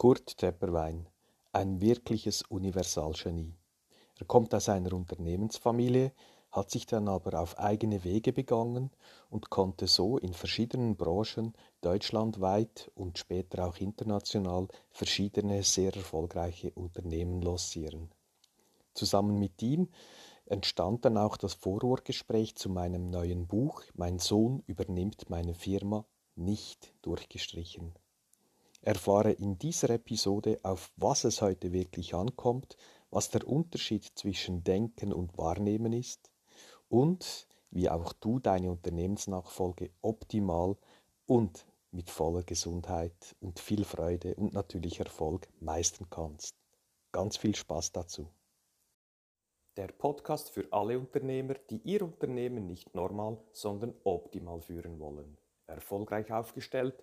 [0.00, 1.06] Kurt Tepperwein,
[1.52, 3.52] ein wirkliches Universalgenie.
[4.18, 6.14] Er kommt aus einer Unternehmensfamilie,
[6.50, 8.92] hat sich dann aber auf eigene Wege begangen
[9.28, 11.52] und konnte so in verschiedenen Branchen
[11.82, 18.10] deutschlandweit und später auch international verschiedene sehr erfolgreiche Unternehmen lossieren.
[18.94, 19.90] Zusammen mit ihm
[20.46, 26.06] entstand dann auch das Vorwortgespräch zu meinem neuen Buch Mein Sohn übernimmt meine Firma
[26.36, 27.92] nicht durchgestrichen.
[28.82, 32.76] Erfahre in dieser Episode, auf was es heute wirklich ankommt,
[33.10, 36.30] was der Unterschied zwischen Denken und Wahrnehmen ist
[36.88, 40.76] und wie auch du deine Unternehmensnachfolge optimal
[41.26, 46.54] und mit voller Gesundheit und viel Freude und natürlich Erfolg meistern kannst.
[47.12, 48.28] Ganz viel Spaß dazu.
[49.76, 55.36] Der Podcast für alle Unternehmer, die ihr Unternehmen nicht normal, sondern optimal führen wollen.
[55.66, 57.02] Erfolgreich aufgestellt,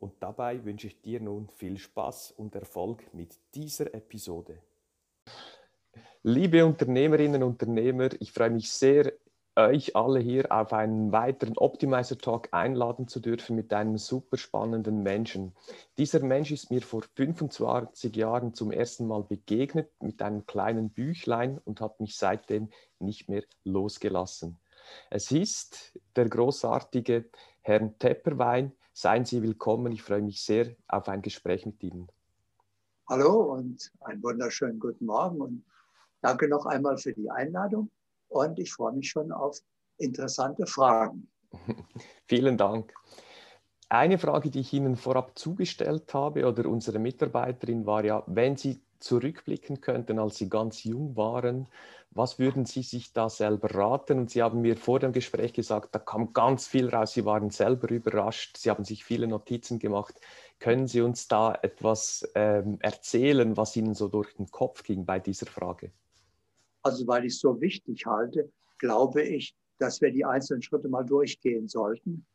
[0.00, 4.58] und dabei wünsche ich dir nun viel Spaß und Erfolg mit dieser Episode.
[6.22, 9.12] Liebe Unternehmerinnen und Unternehmer, ich freue mich sehr,
[9.56, 15.02] euch alle hier auf einen weiteren Optimizer Talk einladen zu dürfen mit einem super spannenden
[15.02, 15.54] Menschen.
[15.98, 21.58] Dieser Mensch ist mir vor 25 Jahren zum ersten Mal begegnet mit einem kleinen Büchlein
[21.64, 24.58] und hat mich seitdem nicht mehr losgelassen.
[25.10, 27.26] Es ist der großartige
[27.62, 28.72] Herrn Tepperwein.
[29.00, 29.92] Seien Sie willkommen.
[29.92, 32.06] Ich freue mich sehr auf ein Gespräch mit Ihnen.
[33.08, 35.64] Hallo und einen wunderschönen guten Morgen und
[36.20, 37.90] danke noch einmal für die Einladung
[38.28, 39.58] und ich freue mich schon auf
[39.96, 41.30] interessante Fragen.
[42.28, 42.92] Vielen Dank.
[43.88, 48.82] Eine Frage, die ich Ihnen vorab zugestellt habe oder unsere Mitarbeiterin war ja, wenn Sie
[48.98, 51.68] zurückblicken könnten, als Sie ganz jung waren,
[52.12, 54.18] was würden Sie sich da selber raten?
[54.18, 57.12] Und Sie haben mir vor dem Gespräch gesagt, da kam ganz viel raus.
[57.12, 58.56] Sie waren selber überrascht.
[58.56, 60.20] Sie haben sich viele Notizen gemacht.
[60.58, 65.20] Können Sie uns da etwas ähm, erzählen, was Ihnen so durch den Kopf ging bei
[65.20, 65.92] dieser Frage?
[66.82, 71.04] Also, weil ich es so wichtig halte, glaube ich, dass wir die einzelnen Schritte mal
[71.04, 72.26] durchgehen sollten.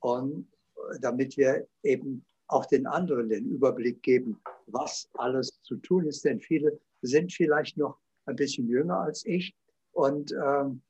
[0.00, 6.06] Und äh, damit wir eben auch den anderen den Überblick geben, was alles zu tun
[6.06, 6.24] ist.
[6.24, 9.54] Denn viele sind vielleicht noch ein bisschen jünger als ich
[9.92, 10.82] und ähm,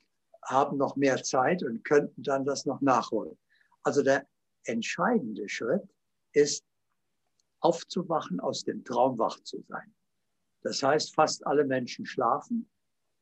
[0.45, 3.37] haben noch mehr Zeit und könnten dann das noch nachholen.
[3.83, 4.27] Also der
[4.65, 5.83] entscheidende Schritt
[6.33, 6.65] ist,
[7.61, 9.95] aufzuwachen, aus dem Traum wach zu sein.
[10.63, 12.69] Das heißt, fast alle Menschen schlafen,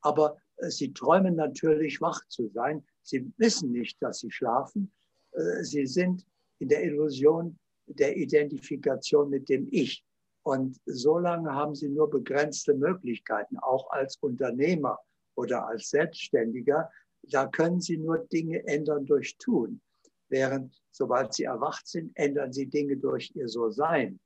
[0.01, 2.83] aber äh, sie träumen natürlich wach zu sein.
[3.03, 4.91] Sie wissen nicht, dass sie schlafen.
[5.31, 6.25] Äh, sie sind
[6.59, 10.03] in der Illusion der Identifikation mit dem Ich.
[10.43, 14.99] Und solange haben sie nur begrenzte Möglichkeiten, auch als Unternehmer
[15.35, 16.89] oder als Selbstständiger.
[17.23, 19.81] Da können sie nur Dinge ändern durch Tun.
[20.29, 24.19] Während, sobald sie erwacht sind, ändern sie Dinge durch ihr So-Sein.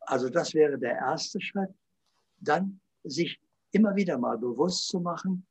[0.00, 1.70] Also das wäre der erste Schritt.
[2.38, 3.40] Dann sich
[3.70, 5.46] immer wieder mal bewusst zu machen,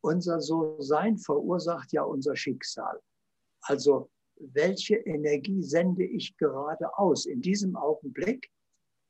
[0.00, 3.00] unser So-Sein verursacht ja unser Schicksal.
[3.62, 8.50] Also welche Energie sende ich gerade aus in diesem Augenblick?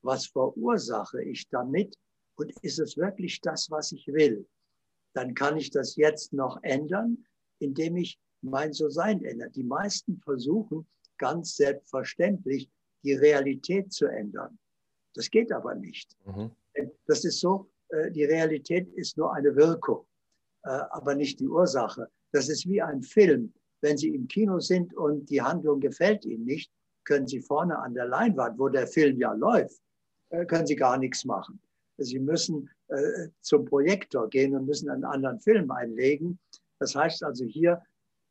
[0.07, 1.93] Was verursache ich damit?
[2.37, 4.47] Und ist es wirklich das, was ich will?
[5.13, 7.25] Dann kann ich das jetzt noch ändern,
[7.59, 9.49] indem ich mein So-Sein ändere.
[9.49, 10.87] Die meisten versuchen
[11.17, 12.69] ganz selbstverständlich,
[13.03, 14.57] die Realität zu ändern.
[15.13, 16.15] Das geht aber nicht.
[16.25, 16.51] Mhm.
[17.05, 20.05] Das ist so, äh, die Realität ist nur eine Wirkung,
[20.63, 22.09] äh, aber nicht die Ursache.
[22.31, 23.53] Das ist wie ein Film.
[23.81, 26.71] Wenn Sie im Kino sind und die Handlung gefällt Ihnen nicht,
[27.03, 29.81] können Sie vorne an der Leinwand, wo der Film ja läuft,
[30.29, 31.59] können Sie gar nichts machen.
[31.97, 36.39] Sie müssen äh, zum Projektor gehen und müssen einen anderen Film einlegen.
[36.79, 37.81] Das heißt also hier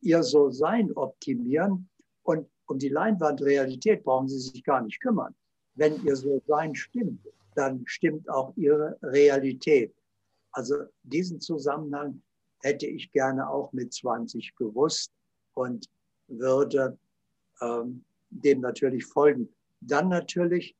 [0.01, 1.89] Ihr So-Sein optimieren
[2.23, 5.35] und um die Leinwandrealität brauchen Sie sich gar nicht kümmern.
[5.75, 9.95] Wenn Ihr So-Sein stimmt, dann stimmt auch Ihre Realität.
[10.53, 12.23] Also diesen Zusammenhang
[12.63, 15.13] hätte ich gerne auch mit 20 gewusst
[15.55, 15.89] und
[16.29, 16.99] würde
[17.61, 19.49] ähm, dem natürlich folgen.
[19.81, 20.75] Dann natürlich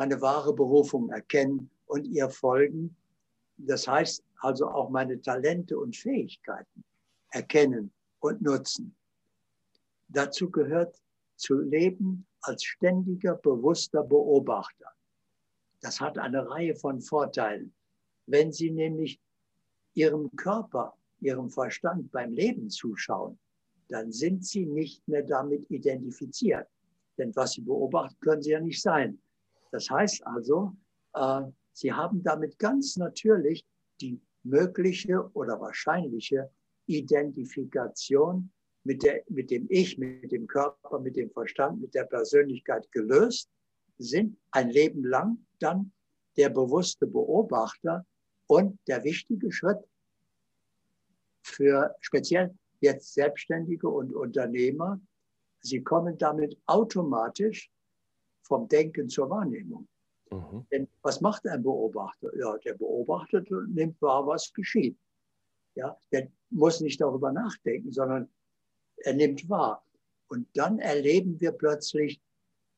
[0.00, 2.96] meine wahre Berufung erkennen und ihr folgen.
[3.58, 6.82] Das heißt also auch meine Talente und Fähigkeiten
[7.32, 8.96] erkennen und nutzen.
[10.08, 10.98] Dazu gehört
[11.36, 14.90] zu leben als ständiger, bewusster Beobachter.
[15.82, 17.74] Das hat eine Reihe von Vorteilen.
[18.24, 19.20] Wenn Sie nämlich
[19.92, 23.38] Ihrem Körper, Ihrem Verstand beim Leben zuschauen,
[23.88, 26.68] dann sind Sie nicht mehr damit identifiziert.
[27.18, 29.20] Denn was Sie beobachten, können Sie ja nicht sein.
[29.70, 30.76] Das heißt also,
[31.14, 33.64] äh, Sie haben damit ganz natürlich
[34.00, 36.50] die mögliche oder wahrscheinliche
[36.86, 38.50] Identifikation
[38.84, 43.48] mit, der, mit dem Ich, mit dem Körper, mit dem Verstand, mit der Persönlichkeit gelöst,
[43.98, 45.92] sind ein Leben lang dann
[46.36, 48.06] der bewusste Beobachter
[48.46, 49.78] und der wichtige Schritt
[51.42, 55.00] für speziell jetzt Selbstständige und Unternehmer,
[55.60, 57.70] sie kommen damit automatisch
[58.50, 59.86] vom Denken zur Wahrnehmung.
[60.32, 60.66] Mhm.
[60.72, 62.36] Denn was macht ein Beobachter?
[62.36, 64.98] Ja, der beobachtet und nimmt wahr, was geschieht.
[65.76, 68.28] Ja, der muss nicht darüber nachdenken, sondern
[68.96, 69.84] er nimmt wahr.
[70.26, 72.20] Und dann erleben wir plötzlich,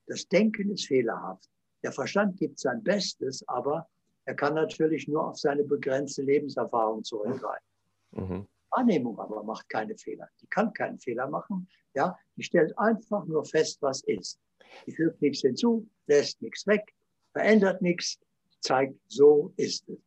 [0.07, 1.49] das Denken ist fehlerhaft.
[1.83, 3.89] Der Verstand gibt sein Bestes, aber
[4.27, 7.67] er kann natürlich nur auf seine begrenzte Lebenserfahrung zurückgreifen.
[8.11, 8.47] Mhm.
[8.73, 10.29] Wahrnehmung aber macht keine Fehler.
[10.41, 11.69] Die kann keinen Fehler machen.
[11.95, 14.41] Ja, die stellt einfach nur fest, was ist.
[14.87, 16.95] Die fügt nichts hinzu, lässt nichts weg,
[17.33, 18.19] verändert nichts,
[18.61, 19.99] zeigt, so ist es.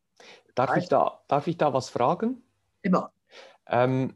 [0.55, 2.41] Darf, ich da, darf ich da was fragen?
[2.81, 3.11] Immer.
[3.67, 4.15] Ähm,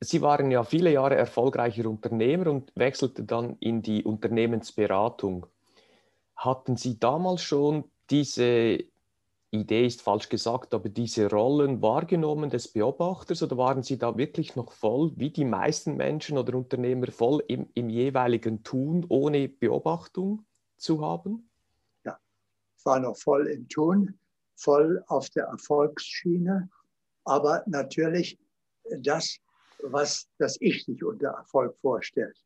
[0.00, 5.46] Sie waren ja viele Jahre erfolgreicher Unternehmer und wechselten dann in die Unternehmensberatung.
[6.36, 8.84] Hatten Sie damals schon diese
[9.50, 14.56] Idee ist falsch gesagt, aber diese Rollen wahrgenommen des Beobachters oder waren Sie da wirklich
[14.56, 20.44] noch voll, wie die meisten Menschen oder Unternehmer, voll im, im jeweiligen Tun, ohne Beobachtung
[20.76, 21.50] zu haben?
[22.04, 22.18] Ja,
[22.76, 24.18] ich war noch voll im Tun,
[24.54, 26.68] voll auf der Erfolgsschiene,
[27.24, 28.38] aber natürlich
[28.98, 29.38] das,
[29.82, 32.36] was das Ich sich unter Erfolg vorstellt.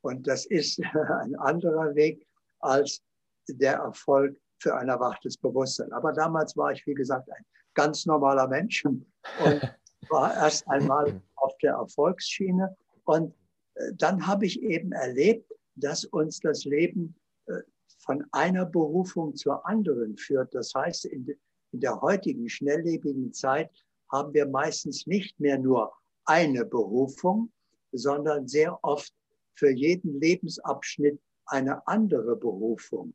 [0.00, 0.80] Und das ist
[1.22, 2.26] ein anderer Weg
[2.60, 3.02] als
[3.46, 5.92] der Erfolg für ein erwachtes Bewusstsein.
[5.92, 7.44] Aber damals war ich, wie gesagt, ein
[7.74, 9.06] ganz normaler Mensch und
[10.08, 12.76] war erst einmal auf der Erfolgsschiene.
[13.04, 13.34] Und
[13.74, 17.14] äh, dann habe ich eben erlebt, dass uns das Leben
[17.46, 17.60] äh,
[17.98, 20.54] von einer Berufung zur anderen führt.
[20.54, 21.38] Das heißt, in,
[21.72, 23.70] der heutigen schnelllebigen Zeit
[24.10, 25.92] haben wir meistens nicht mehr nur
[26.24, 27.52] eine Berufung,
[27.92, 29.12] sondern sehr oft
[29.54, 33.14] für jeden Lebensabschnitt eine andere Berufung.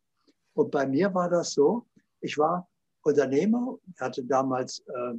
[0.54, 1.86] Und bei mir war das so,
[2.20, 2.68] ich war
[3.04, 5.14] Unternehmer, hatte damals äh,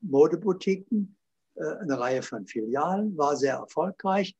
[0.00, 1.16] Modeboutiquen,
[1.54, 4.36] äh, eine Reihe von Filialen, war sehr erfolgreich.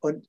[0.00, 0.28] Und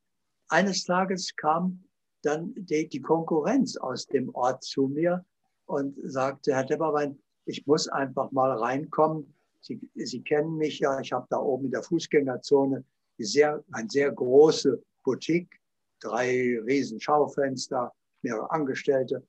[0.50, 1.84] eines Tages kam
[2.22, 5.26] dann die, die Konkurrenz aus dem Ort zu mir
[5.66, 9.34] und sagte, Herr Depperwein, ich muss einfach mal reinkommen.
[9.62, 12.84] Sie, Sie kennen mich ja, ich habe da oben in der Fußgängerzone
[13.18, 15.60] sehr, eine sehr große Boutique,
[16.00, 19.26] drei riesen Schaufenster, mehrere Angestellte.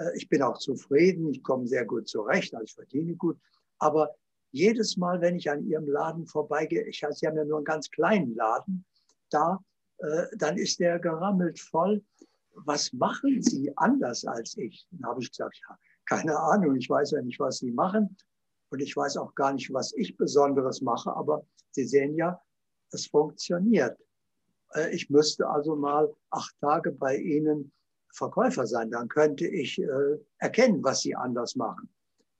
[0.00, 3.38] Äh, ich bin auch zufrieden, ich komme sehr gut zurecht, also ich verdiene gut.
[3.78, 4.14] Aber
[4.52, 7.90] jedes Mal, wenn ich an Ihrem Laden vorbeigehe, ich, Sie haben ja nur einen ganz
[7.90, 8.84] kleinen Laden,
[9.30, 9.62] da,
[9.98, 12.02] äh, dann ist der gerammelt voll.
[12.54, 14.86] Was machen Sie anders als ich?
[14.90, 18.16] Dann habe ich gesagt, ja, keine Ahnung, ich weiß ja nicht, was Sie machen.
[18.70, 22.40] Und ich weiß auch gar nicht, was ich Besonderes mache, aber Sie sehen ja,
[22.90, 23.96] es funktioniert.
[24.74, 27.72] Äh, ich müsste also mal acht Tage bei Ihnen
[28.12, 31.88] Verkäufer sein, dann könnte ich äh, erkennen, was Sie anders machen.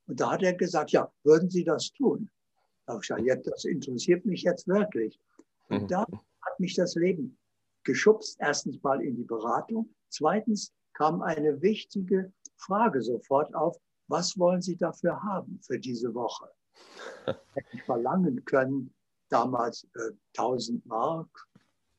[0.06, 2.31] Und da hat er gesagt, ja, würden Sie das tun?
[2.86, 5.20] Da habe ich gesagt, ja, das interessiert mich jetzt wirklich.
[5.69, 5.89] Und mhm.
[5.89, 7.39] da hat mich das Leben
[7.84, 9.94] geschubst, erstens mal in die Beratung.
[10.08, 13.77] Zweitens kam eine wichtige Frage sofort auf,
[14.08, 16.50] was wollen Sie dafür haben für diese Woche?
[17.27, 18.93] Hätte ich verlangen können,
[19.29, 21.29] damals äh, 1000 Mark,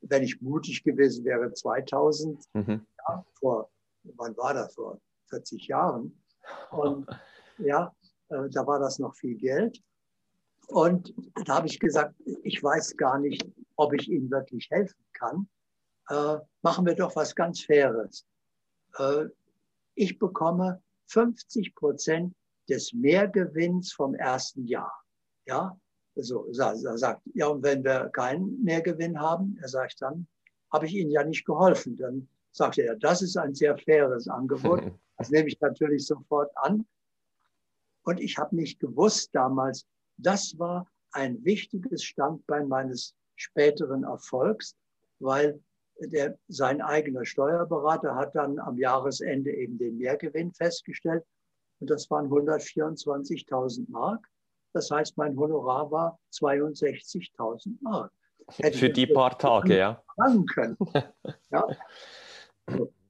[0.02, 2.44] wenn ich mutig gewesen wäre, 2000.
[2.54, 3.70] Mhm ja, vor,
[4.04, 6.18] wann war das, vor 40 Jahren.
[6.72, 7.08] Und
[7.58, 7.94] ja,
[8.30, 9.82] äh, da war das noch viel Geld.
[10.68, 11.14] Und
[11.46, 15.50] da habe ich gesagt, ich weiß gar nicht, ob ich Ihnen wirklich helfen kann.
[16.10, 18.26] Äh, machen wir doch was ganz Faires.
[18.98, 19.26] Äh,
[19.96, 22.34] ich bekomme 50 Prozent
[22.70, 24.94] des Mehrgewinns vom ersten Jahr.
[25.46, 25.78] Ja,
[26.16, 30.28] so, er sagt, ja, und wenn wir keinen Mehrgewinn haben, er sagt dann,
[30.72, 31.98] habe ich Ihnen ja nicht geholfen.
[31.98, 34.84] Dann sagte er, das ist ein sehr faires Angebot.
[35.18, 36.84] Das nehme ich natürlich sofort an.
[38.02, 39.86] Und ich habe nicht gewusst damals,
[40.18, 44.76] das war ein wichtiges Standbein meines späteren Erfolgs,
[45.20, 45.62] weil
[46.00, 51.24] der, sein eigener Steuerberater hat dann am Jahresende eben den Mehrgewinn festgestellt.
[51.80, 54.28] Und das waren 124.000 Mark.
[54.74, 58.12] Das heißt, mein Honorar war 62.000 Mark.
[58.58, 60.04] Hätte Für die paar Tage, ja.
[60.54, 60.78] Können.
[61.52, 61.68] ja.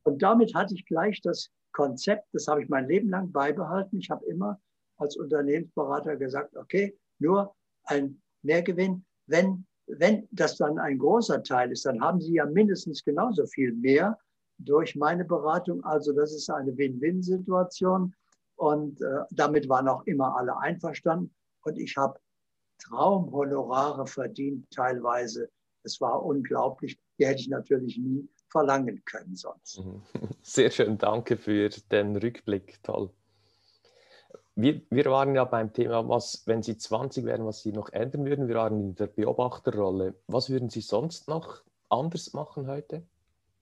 [0.04, 3.98] Und damit hatte ich gleich das Konzept, das habe ich mein Leben lang beibehalten.
[4.00, 4.60] Ich habe immer
[4.98, 7.54] als Unternehmensberater gesagt, okay, nur
[7.86, 13.04] ein Mehrgewinn, wenn, wenn das dann ein großer Teil ist, dann haben Sie ja mindestens
[13.04, 14.18] genauso viel mehr
[14.58, 15.84] durch meine Beratung.
[15.84, 18.14] Also das ist eine Win-Win-Situation
[18.56, 21.34] und äh, damit waren auch immer alle einverstanden.
[21.64, 22.20] Und ich habe
[22.80, 25.50] Traumhonorare verdient teilweise.
[25.84, 27.00] Es war unglaublich.
[27.20, 29.80] Die hätte ich natürlich nie verlangen können sonst.
[29.80, 30.02] Mhm.
[30.42, 33.12] Sehr schön, danke für den Rückblick, toll.
[34.56, 38.26] Wir, wir waren ja beim Thema, was, wenn Sie 20 wären, was Sie noch ändern
[38.26, 38.48] würden.
[38.48, 40.16] Wir waren in der Beobachterrolle.
[40.28, 43.08] Was würden Sie sonst noch anders machen heute?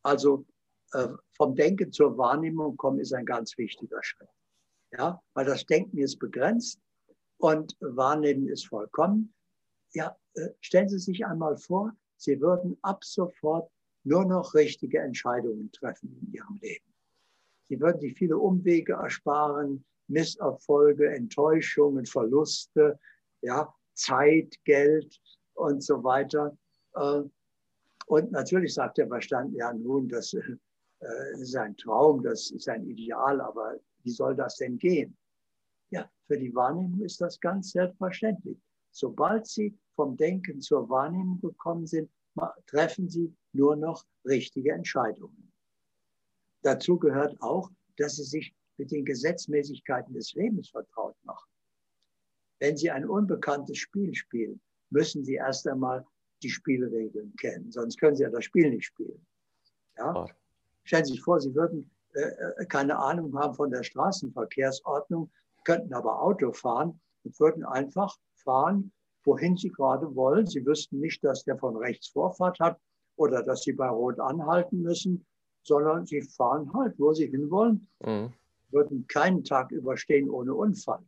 [0.02, 0.46] Also
[0.94, 4.30] äh, vom Denken zur Wahrnehmung kommen ist ein ganz wichtiger Schritt.
[4.92, 6.82] Ja, weil das Denken ist begrenzt
[7.40, 9.34] und Wahrnehmen ist vollkommen.
[9.94, 13.72] Ja, äh, stellen Sie sich einmal vor, Sie würden ab sofort
[14.04, 16.86] nur noch richtige Entscheidungen treffen in ihrem Leben.
[17.70, 23.00] Sie würden sich viele Umwege ersparen, Misserfolge, Enttäuschungen, Verluste,
[23.42, 25.20] ja, Zeit, Geld
[25.54, 26.58] und so weiter.
[26.96, 27.22] Äh,
[28.08, 30.58] und natürlich sagt der Verstand, ja nun, das äh,
[31.40, 35.16] ist ein Traum, das ist ein Ideal, aber wie soll das denn gehen?
[35.92, 38.58] Ja, für die Wahrnehmung ist das ganz selbstverständlich.
[38.92, 42.10] Sobald Sie vom Denken zur Wahrnehmung gekommen sind,
[42.68, 45.52] treffen Sie nur noch richtige Entscheidungen.
[46.62, 51.50] Dazu gehört auch, dass Sie sich mit den Gesetzmäßigkeiten des Lebens vertraut machen.
[52.60, 56.06] Wenn Sie ein unbekanntes Spiel spielen, müssen Sie erst einmal
[56.42, 59.26] die Spielregeln kennen, sonst können Sie ja das Spiel nicht spielen.
[59.98, 60.26] Ja?
[60.84, 65.30] Stellen Sie sich vor, Sie würden äh, äh, keine Ahnung haben von der Straßenverkehrsordnung,
[65.70, 68.92] könnten aber Auto fahren und würden einfach fahren,
[69.24, 70.48] wohin sie gerade wollen.
[70.48, 72.80] Sie wüssten nicht, dass der von rechts Vorfahrt hat
[73.18, 75.28] oder dass sie bei Rot anhalten müssen,
[75.62, 78.34] sondern sie fahren halt, wo sie hinwollen, mhm.
[78.72, 81.04] würden keinen Tag überstehen ohne Unfall.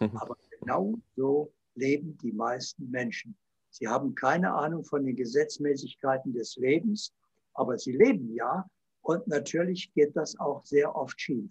[0.14, 3.36] Aber genau so leben die meisten Menschen.
[3.68, 7.12] Sie haben keine Ahnung von den Gesetzmäßigkeiten des Lebens,
[7.52, 8.66] aber sie leben ja
[9.02, 11.50] und natürlich geht das auch sehr oft schief.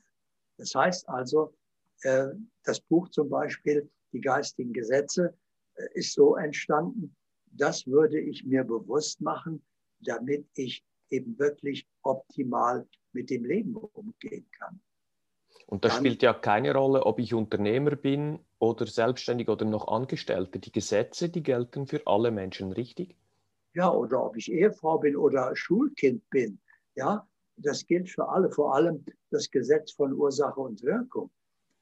[0.58, 1.54] Das heißt also,
[2.02, 5.34] das Buch zum Beispiel, die geistigen Gesetze,
[5.94, 7.16] ist so entstanden,
[7.52, 9.62] das würde ich mir bewusst machen,
[10.02, 14.80] damit ich eben wirklich optimal mit dem Leben umgehen kann.
[15.68, 19.88] Und das Dann, spielt ja keine Rolle, ob ich Unternehmer bin oder selbstständig oder noch
[19.88, 20.60] Angestellter.
[20.60, 23.16] Die Gesetze, die gelten für alle Menschen, richtig?
[23.74, 26.60] Ja, oder ob ich Ehefrau bin oder Schulkind bin.
[26.96, 27.28] Ja,
[27.58, 31.30] das gilt für alle, vor allem das Gesetz von Ursache und Wirkung.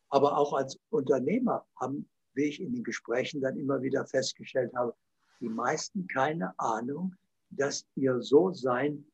[0.10, 4.96] Aber auch als Unternehmer haben wie ich in den Gesprächen dann immer wieder festgestellt habe,
[5.42, 7.16] die meisten keine Ahnung,
[7.50, 9.06] dass ihr So-Sein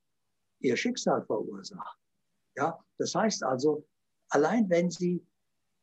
[0.59, 1.97] ihr Schicksal verursacht.
[2.55, 3.85] Ja, das heißt also,
[4.29, 5.25] allein wenn sie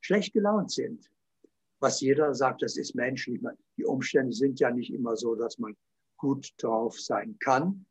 [0.00, 1.10] schlecht gelaunt sind,
[1.80, 3.40] was jeder sagt, das ist menschlich.
[3.76, 5.74] Die Umstände sind ja nicht immer so, dass man
[6.18, 7.86] gut drauf sein kann.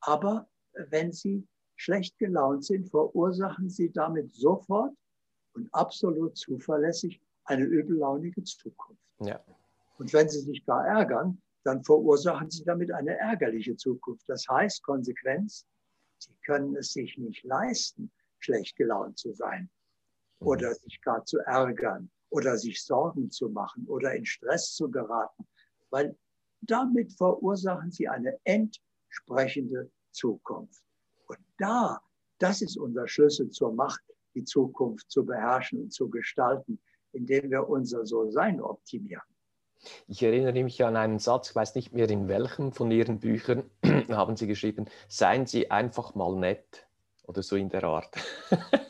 [0.00, 1.46] Aber wenn sie
[1.76, 4.94] schlecht gelaunt sind, verursachen sie damit sofort
[5.58, 9.02] und absolut zuverlässig eine übellaunige Zukunft.
[9.20, 9.42] Ja.
[9.98, 14.28] Und wenn sie sich da ärgern, dann verursachen sie damit eine ärgerliche Zukunft.
[14.28, 15.66] Das heißt, Konsequenz,
[16.18, 19.68] sie können es sich nicht leisten, schlecht gelaunt zu sein
[20.38, 20.46] mhm.
[20.46, 25.46] oder sich gar zu ärgern oder sich Sorgen zu machen oder in Stress zu geraten,
[25.90, 26.16] weil
[26.60, 30.82] damit verursachen sie eine entsprechende Zukunft.
[31.26, 32.00] Und da,
[32.38, 34.02] das ist unser Schlüssel zur Macht,
[34.40, 36.78] die Zukunft zu beherrschen und zu gestalten
[37.12, 39.22] indem wir unser So-Sein optimieren.
[40.08, 43.70] Ich erinnere mich an einen Satz, ich weiß nicht mehr in welchem von Ihren Büchern
[44.10, 46.86] haben Sie geschrieben, seien Sie einfach mal nett
[47.24, 48.14] oder so in der Art.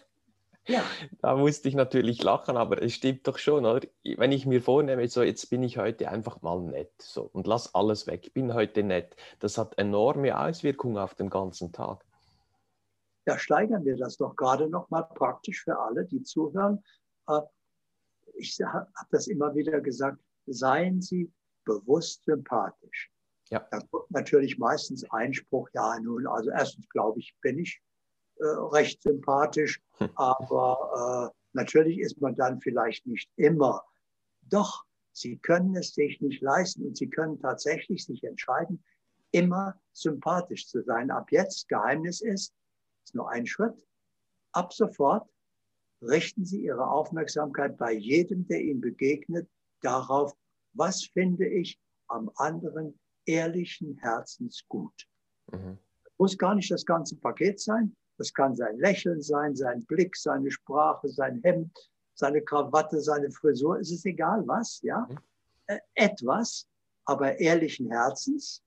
[0.70, 0.84] Ja.
[1.22, 3.88] Da musste ich natürlich lachen, aber es stimmt doch schon, oder?
[4.04, 7.74] Wenn ich mir vornehme, so jetzt bin ich heute einfach mal nett so, und lass
[7.74, 12.04] alles weg, bin heute nett, das hat enorme Auswirkungen auf den ganzen Tag.
[13.28, 16.82] Ja, steigern wir das doch gerade noch mal praktisch für alle, die zuhören.
[17.28, 17.42] Äh,
[18.38, 21.30] ich habe das immer wieder gesagt, seien Sie
[21.66, 23.10] bewusst sympathisch.
[23.50, 23.68] Ja.
[23.70, 27.82] Da kommt natürlich meistens Einspruch, ja, nun, also erstens glaube ich, bin ich
[28.36, 30.08] äh, recht sympathisch, hm.
[30.14, 33.84] aber äh, natürlich ist man dann vielleicht nicht immer.
[34.40, 38.82] Doch, Sie können es sich nicht leisten und Sie können tatsächlich sich entscheiden,
[39.32, 41.10] immer sympathisch zu sein.
[41.10, 42.54] Ab jetzt, Geheimnis ist,
[43.08, 43.86] ist nur ein Schritt.
[44.52, 45.28] Ab sofort
[46.02, 49.48] richten Sie Ihre Aufmerksamkeit bei jedem, der Ihnen begegnet,
[49.80, 50.36] darauf,
[50.74, 55.08] was finde ich am anderen ehrlichen Herzens gut.
[55.50, 55.78] Mhm.
[56.18, 60.50] Muss gar nicht das ganze Paket sein, Das kann sein Lächeln sein, sein Blick, seine
[60.50, 61.72] Sprache, sein Hemd,
[62.14, 63.78] seine Krawatte, seine Frisur.
[63.78, 65.06] Es ist egal was, ja.
[65.08, 65.18] Mhm.
[65.66, 66.66] Äh, etwas,
[67.04, 68.62] aber ehrlichen Herzens.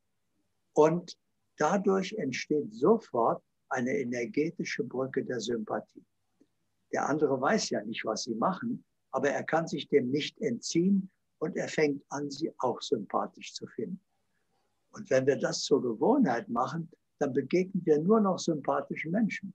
[0.73, 1.17] Und
[1.57, 6.05] dadurch entsteht sofort eine energetische Brücke der Sympathie.
[6.91, 11.09] Der andere weiß ja nicht, was sie machen, aber er kann sich dem nicht entziehen
[11.39, 13.99] und er fängt an, sie auch sympathisch zu finden.
[14.91, 19.53] Und wenn wir das zur Gewohnheit machen, dann begegnen wir nur noch sympathischen Menschen.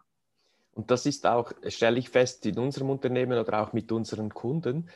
[0.72, 4.88] Und das ist auch, stelle ich fest, in unserem Unternehmen oder auch mit unseren Kunden,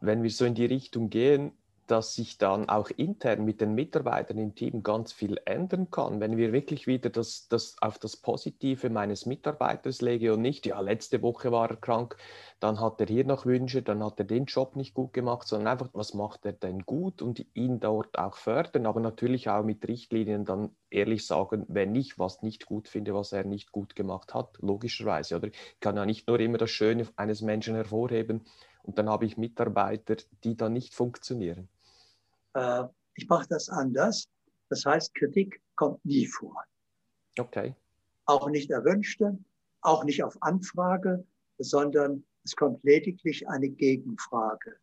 [0.00, 1.52] wenn wir so in die Richtung gehen,
[1.86, 6.36] dass sich dann auch intern mit den Mitarbeitern im Team ganz viel ändern kann, wenn
[6.36, 11.22] wir wirklich wieder das, das auf das Positive meines Mitarbeiters lege und nicht, ja, letzte
[11.22, 12.16] Woche war er krank,
[12.60, 15.68] dann hat er hier noch Wünsche, dann hat er den Job nicht gut gemacht, sondern
[15.68, 19.86] einfach, was macht er denn gut und ihn dort auch fördern, aber natürlich auch mit
[19.86, 24.32] Richtlinien dann ehrlich sagen, wenn ich was nicht gut finde, was er nicht gut gemacht
[24.32, 25.48] hat, logischerweise, oder?
[25.48, 28.44] Ich kann ja nicht nur immer das Schöne eines Menschen hervorheben,
[28.84, 31.68] und dann habe ich Mitarbeiter, die dann nicht funktionieren.
[32.54, 32.84] Äh,
[33.14, 34.28] ich mache das anders.
[34.68, 36.64] Das heißt, Kritik kommt nie vor.
[37.38, 37.74] Okay.
[38.26, 39.38] Auch nicht erwünschte,
[39.82, 41.24] auch nicht auf Anfrage,
[41.58, 44.76] sondern es kommt lediglich eine Gegenfrage.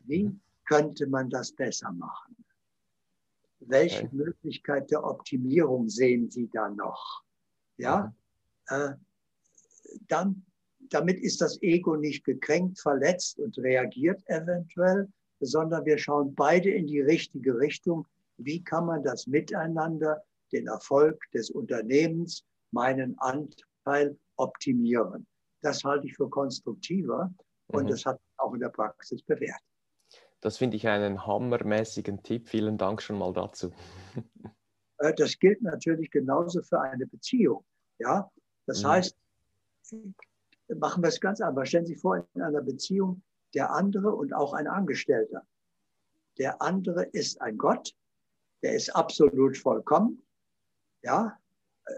[0.00, 0.40] Wie mhm.
[0.66, 2.36] könnte man das besser machen?
[3.60, 4.14] Welche okay.
[4.14, 7.22] Möglichkeit der Optimierung sehen Sie da noch?
[7.78, 8.14] Ja,
[8.70, 8.76] mhm.
[8.76, 8.94] äh,
[10.08, 10.46] dann
[10.90, 15.08] damit ist das Ego nicht gekränkt, verletzt und reagiert eventuell,
[15.40, 18.06] sondern wir schauen beide in die richtige Richtung.
[18.38, 25.26] Wie kann man das Miteinander, den Erfolg des Unternehmens, meinen Anteil optimieren?
[25.62, 27.32] Das halte ich für konstruktiver
[27.68, 27.88] und mhm.
[27.88, 29.60] das hat auch in der Praxis bewährt.
[30.40, 32.48] Das finde ich einen hammermäßigen Tipp.
[32.48, 33.72] Vielen Dank schon mal dazu.
[34.98, 37.62] Äh, das gilt natürlich genauso für eine Beziehung.
[37.98, 38.30] Ja,
[38.64, 38.88] das mhm.
[38.88, 39.16] heißt,
[40.74, 41.66] machen wir es ganz einfach.
[41.66, 43.22] Stellen Sie vor, in einer Beziehung
[43.56, 45.44] der andere und auch ein Angestellter.
[46.38, 47.96] Der andere ist ein Gott,
[48.62, 50.22] der ist absolut vollkommen.
[51.02, 51.38] Ja,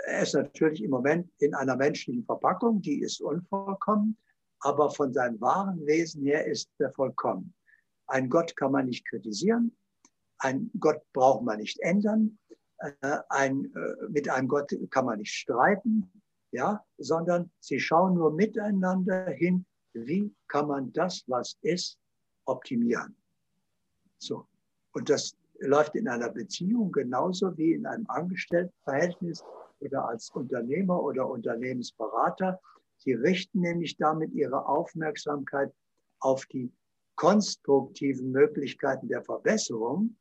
[0.07, 4.16] er ist natürlich im Moment in einer menschlichen Verpackung, die ist unvollkommen,
[4.61, 7.53] aber von seinem wahren Wesen her ist er vollkommen.
[8.07, 9.77] Ein Gott kann man nicht kritisieren,
[10.38, 12.38] ein Gott braucht man nicht ändern,
[12.79, 18.33] äh, ein, äh, mit einem Gott kann man nicht streiten, ja, sondern sie schauen nur
[18.33, 21.98] miteinander hin, wie kann man das, was ist,
[22.44, 23.16] optimieren.
[24.18, 24.46] So.
[24.92, 29.44] Und das läuft in einer Beziehung genauso wie in einem Angestelltenverhältnis
[29.81, 32.61] oder als Unternehmer oder Unternehmensberater.
[32.96, 35.72] Sie richten nämlich damit ihre Aufmerksamkeit
[36.20, 36.72] auf die
[37.14, 40.16] konstruktiven Möglichkeiten der Verbesserung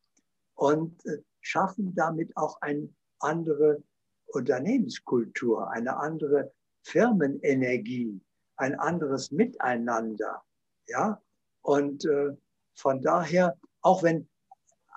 [0.55, 3.83] und äh, schaffen damit auch eine andere
[4.27, 6.51] Unternehmenskultur, eine andere
[6.81, 8.19] Firmenenergie,
[8.57, 10.43] ein anderes Miteinander.
[10.87, 11.21] Ja,
[11.61, 12.35] und äh,
[12.75, 14.27] von daher, auch wenn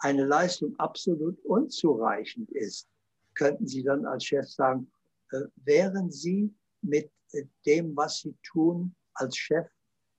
[0.00, 2.88] eine Leistung absolut unzureichend ist,
[3.34, 4.90] könnten Sie dann als Chef sagen,
[5.30, 9.66] äh, wären Sie mit äh, dem, was Sie tun, als Chef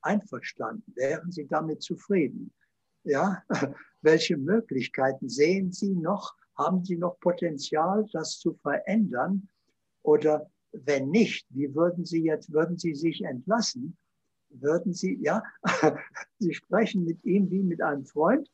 [0.01, 0.91] einverstanden?
[0.95, 2.53] Wären Sie damit zufrieden?
[3.03, 3.43] Ja,
[4.01, 9.47] welche Möglichkeiten sehen Sie noch, haben Sie noch Potenzial, das zu verändern?
[10.03, 13.97] Oder wenn nicht, wie würden Sie jetzt, würden Sie sich entlassen?
[14.49, 15.43] Würden Sie, ja,
[16.39, 18.49] Sie sprechen mit ihm wie mit einem Freund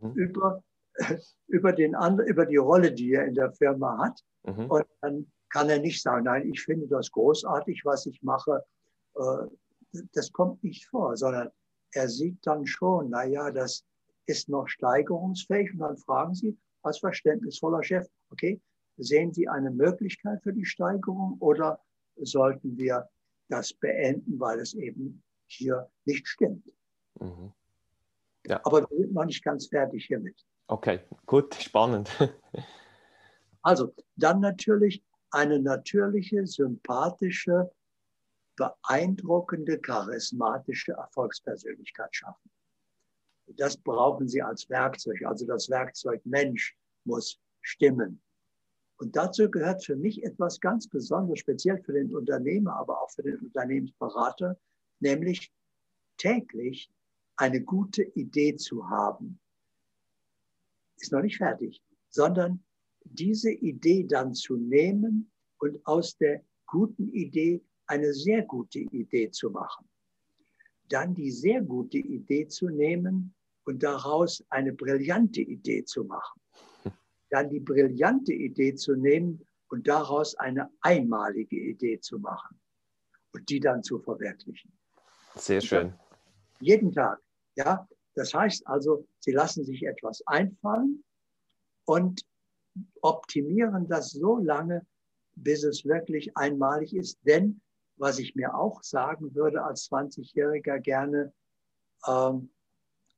[0.00, 0.12] mhm.
[0.12, 0.62] über,
[1.46, 4.20] über, den anderen, über die Rolle, die er in der Firma hat.
[4.44, 4.70] Mhm.
[4.70, 8.62] Und dann kann er nicht sagen, nein, ich finde das großartig, was ich mache.
[9.16, 9.46] Äh,
[10.12, 11.48] das kommt nicht vor, sondern
[11.92, 13.84] er sieht dann schon, naja, das
[14.26, 15.72] ist noch steigerungsfähig.
[15.72, 18.60] Und dann fragen Sie, als verständnisvoller Chef, okay,
[18.98, 21.80] sehen Sie eine Möglichkeit für die Steigerung oder
[22.16, 23.08] sollten wir
[23.48, 26.70] das beenden, weil es eben hier nicht stimmt?
[27.20, 27.52] Mhm.
[28.46, 28.60] Ja.
[28.64, 30.44] Aber wir sind noch nicht ganz fertig hiermit.
[30.68, 32.10] Okay, gut, spannend.
[33.62, 37.70] also dann natürlich eine natürliche, sympathische,
[38.56, 42.50] beeindruckende, charismatische Erfolgspersönlichkeit schaffen
[43.56, 45.22] das brauchen Sie als Werkzeug.
[45.24, 48.20] Also das Werkzeug Mensch muss stimmen.
[48.98, 53.22] Und dazu gehört für mich etwas ganz Besonderes, speziell für den Unternehmer, aber auch für
[53.22, 54.58] den Unternehmensberater,
[54.98, 55.52] nämlich
[56.16, 56.90] täglich
[57.36, 59.38] eine gute Idee zu haben.
[60.96, 61.80] Ist noch nicht fertig,
[62.10, 62.64] sondern
[63.04, 69.50] diese Idee dann zu nehmen und aus der guten Idee eine sehr gute Idee zu
[69.50, 69.88] machen.
[70.88, 73.34] Dann die sehr gute Idee zu nehmen
[73.64, 76.40] und daraus eine brillante Idee zu machen.
[77.30, 82.60] Dann die brillante Idee zu nehmen und daraus eine einmalige Idee zu machen.
[83.32, 84.72] und die dann zu verwirklichen.
[85.36, 85.92] Sehr schön.
[86.60, 87.20] Jeden Tag.
[87.56, 91.04] Ja, das heißt also, sie lassen sich etwas einfallen
[91.84, 92.22] und
[93.02, 94.86] optimieren das so lange,
[95.34, 97.18] bis es wirklich einmalig ist.
[97.24, 97.60] Denn
[97.96, 101.32] was ich mir auch sagen würde als 20-Jähriger gerne,
[102.06, 102.50] ähm,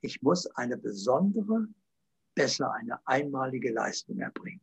[0.01, 1.67] ich muss eine besondere,
[2.41, 4.61] besser eine einmalige Leistung erbringen.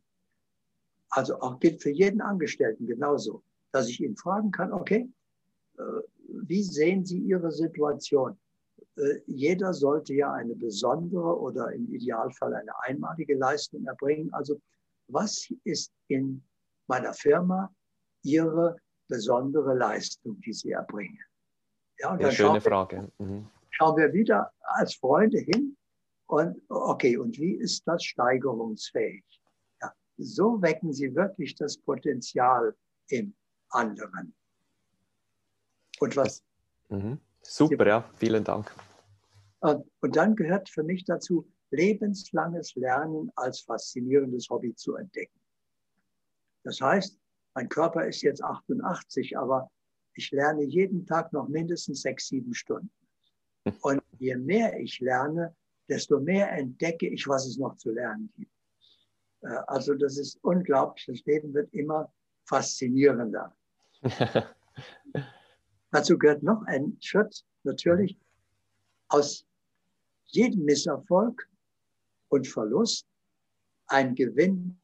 [1.10, 5.08] Also auch gilt für jeden Angestellten genauso, dass ich ihn fragen kann, okay,
[5.78, 5.82] äh,
[6.46, 8.38] wie sehen Sie Ihre Situation?
[8.96, 14.32] Äh, jeder sollte ja eine besondere oder im Idealfall eine einmalige Leistung erbringen.
[14.34, 14.60] Also
[15.08, 16.42] was ist in
[16.88, 17.72] meiner Firma
[18.22, 18.76] Ihre
[19.08, 21.18] besondere Leistung, die Sie erbringen?
[21.98, 23.10] Ja, und ja, dann schöne Frage.
[23.18, 23.46] Mhm.
[23.70, 25.76] Schauen wir wieder als Freunde hin
[26.28, 29.24] und okay, und wie ist das steigerungsfähig?
[29.80, 32.76] Ja, so wecken Sie wirklich das Potenzial
[33.08, 33.34] im
[33.70, 34.34] anderen.
[36.00, 36.44] Und was?
[36.90, 37.18] Mhm.
[37.42, 38.70] Super, Sie, ja, vielen Dank.
[39.60, 45.40] Und dann gehört für mich dazu, lebenslanges Lernen als faszinierendes Hobby zu entdecken.
[46.62, 47.18] Das heißt,
[47.54, 49.70] mein Körper ist jetzt 88, aber
[50.12, 52.90] ich lerne jeden Tag noch mindestens sechs, sieben Stunden.
[53.80, 55.56] Und je mehr ich lerne,
[55.88, 58.52] desto mehr entdecke ich, was es noch zu lernen gibt.
[59.42, 61.06] Äh, also das ist unglaublich.
[61.06, 62.12] Das Leben wird immer
[62.44, 63.54] faszinierender.
[65.90, 68.18] Dazu gehört noch ein Schritt, natürlich
[69.08, 69.46] aus
[70.26, 71.48] jedem Misserfolg
[72.28, 73.06] und Verlust
[73.86, 74.78] ein Gewinn,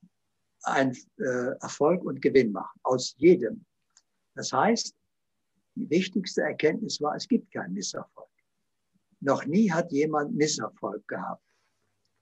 [0.62, 2.81] ein äh, Erfolg und Gewinn machen.
[2.83, 3.64] Aus jedem.
[4.35, 4.97] Das heißt,
[5.75, 8.13] die wichtigste Erkenntnis war, es gibt keinen Misserfolg.
[9.25, 11.43] Noch nie hat jemand Misserfolg gehabt.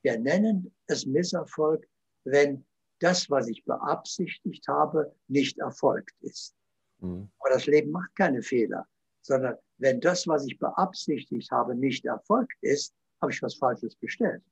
[0.03, 1.85] Wir nennen es Misserfolg,
[2.23, 2.65] wenn
[3.01, 6.55] das, was ich beabsichtigt habe, nicht erfolgt ist.
[7.01, 7.29] Mhm.
[7.41, 8.87] Aber das Leben macht keine Fehler,
[9.21, 14.45] sondern wenn das, was ich beabsichtigt habe, nicht erfolgt ist, habe ich was Falsches bestellt.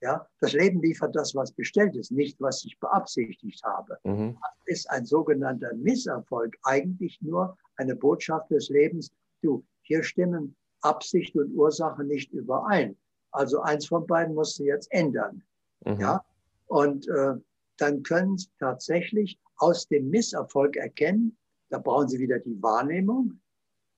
[0.00, 3.98] Ja, das Leben liefert das, was bestellt ist, nicht was ich beabsichtigt habe.
[4.04, 4.38] Mhm.
[4.40, 9.10] Das ist ein sogenannter Misserfolg eigentlich nur eine Botschaft des Lebens.
[9.42, 12.96] Du, hier stimmen Absicht und Ursache nicht überein.
[13.30, 15.42] Also eins von beiden musst du jetzt ändern.
[15.84, 16.00] Mhm.
[16.00, 16.24] Ja,
[16.66, 17.34] und äh,
[17.76, 21.36] dann können Sie tatsächlich aus dem Misserfolg erkennen,
[21.70, 23.40] da brauchen Sie wieder die Wahrnehmung.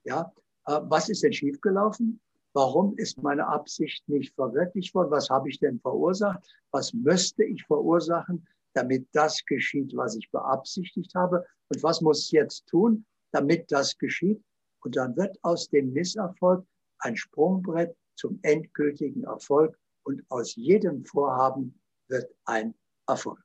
[0.04, 0.32] Ja,
[0.66, 2.20] äh, was ist denn schiefgelaufen?
[2.52, 5.10] Warum ist meine Absicht nicht verwirklicht worden?
[5.10, 6.40] Was habe ich denn verursacht?
[6.72, 11.46] Was müsste ich verursachen, damit das geschieht, was ich beabsichtigt habe?
[11.68, 14.42] Und was muss ich jetzt tun, damit das geschieht?
[14.80, 16.64] Und dann wird aus dem Misserfolg
[17.00, 19.78] ein Sprungbrett zum endgültigen Erfolg.
[20.02, 22.74] Und aus jedem Vorhaben wird ein
[23.06, 23.38] Erfolg.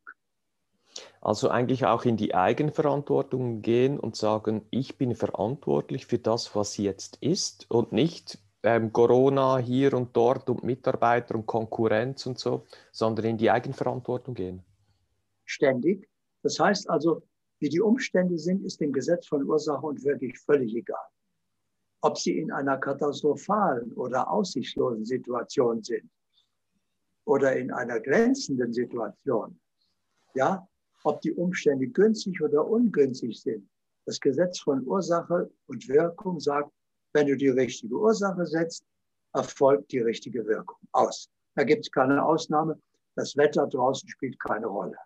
[1.22, 6.78] Also eigentlich auch in die Eigenverantwortung gehen und sagen, ich bin verantwortlich für das, was
[6.78, 12.66] jetzt ist und nicht ähm, Corona hier und dort und Mitarbeiter und Konkurrenz und so,
[12.92, 14.64] sondern in die Eigenverantwortung gehen.
[15.46, 16.10] Ständig.
[16.42, 17.22] Das heißt also,
[17.60, 21.06] wie die Umstände sind, ist dem Gesetz von Ursache und wirklich völlig egal.
[22.06, 26.08] Ob sie in einer katastrophalen oder aussichtslosen Situation sind
[27.26, 29.60] oder in einer glänzenden Situation,
[30.36, 30.68] ja,
[31.04, 33.68] ob die Umstände günstig oder ungünstig sind.
[34.06, 36.72] Das Gesetz von Ursache und Wirkung sagt,
[37.14, 38.86] wenn du die richtige Ursache setzt,
[39.34, 41.28] erfolgt die richtige Wirkung aus.
[41.56, 42.80] Da gibt es keine Ausnahme.
[43.16, 44.98] Das Wetter draußen spielt keine Rolle.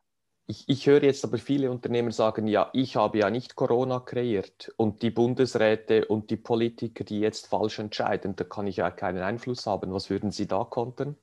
[0.50, 4.74] Ich, ich, höre jetzt aber viele Unternehmer sagen, ja, ich habe ja nicht Corona kreiert
[4.78, 9.22] und die Bundesräte und die Politiker, die jetzt falsch entscheiden, da kann ich ja keinen
[9.22, 9.94] Einfluss haben.
[9.94, 11.16] Was würden Sie da kontern?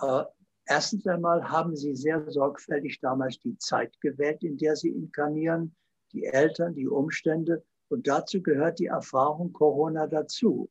[0.00, 0.24] Äh,
[0.64, 5.72] erstens einmal haben Sie sehr sorgfältig damals die Zeit gewählt, in der Sie inkarnieren,
[6.12, 10.68] die Eltern, die Umstände und dazu gehört die Erfahrung Corona dazu.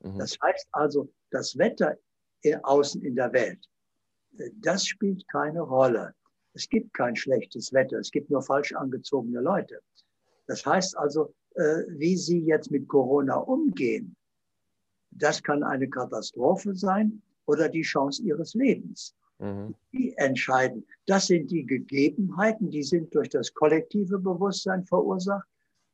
[0.00, 0.20] Mhm.
[0.20, 1.98] Das heißt also, das Wetter
[2.62, 3.62] außen in der Welt,
[4.38, 6.14] äh, das spielt keine Rolle.
[6.56, 9.80] Es gibt kein schlechtes Wetter, es gibt nur falsch angezogene Leute.
[10.46, 14.16] Das heißt also, äh, wie Sie jetzt mit Corona umgehen,
[15.10, 19.14] das kann eine Katastrophe sein oder die Chance Ihres Lebens.
[19.38, 19.74] Mhm.
[19.92, 20.84] Die entscheiden.
[21.06, 25.46] Das sind die Gegebenheiten, die sind durch das kollektive Bewusstsein verursacht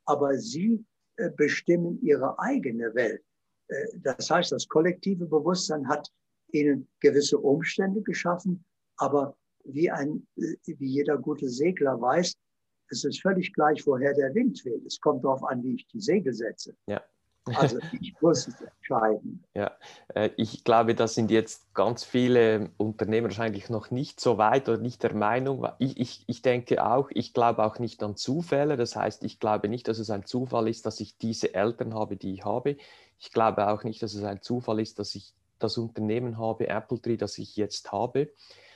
[0.04, 0.84] aber sie
[1.16, 3.22] äh, bestimmen ihre eigene Welt.
[3.68, 6.10] Äh, das heißt, das kollektive Bewusstsein hat
[6.52, 8.64] ihnen gewisse Umstände geschaffen,
[8.96, 12.34] aber wie, ein, wie jeder gute Segler weiß,
[12.88, 14.84] es ist völlig gleich, woher der Wind weht.
[14.84, 16.76] Es kommt darauf an, wie ich die Segel setze.
[16.86, 17.02] Ja.
[17.44, 19.42] Also ich muss es entscheiden.
[19.54, 19.72] Ja,
[20.14, 24.78] äh, ich glaube, da sind jetzt ganz viele Unternehmer wahrscheinlich noch nicht so weit oder
[24.78, 25.66] nicht der Meinung.
[25.78, 28.76] Ich, ich, ich denke auch, ich glaube auch nicht an Zufälle.
[28.76, 32.16] Das heißt, ich glaube nicht, dass es ein Zufall ist, dass ich diese Eltern habe,
[32.16, 32.76] die ich habe.
[33.18, 37.00] Ich glaube auch nicht, dass es ein Zufall ist, dass ich das Unternehmen habe, Apple
[37.00, 38.32] Tree, das ich jetzt habe,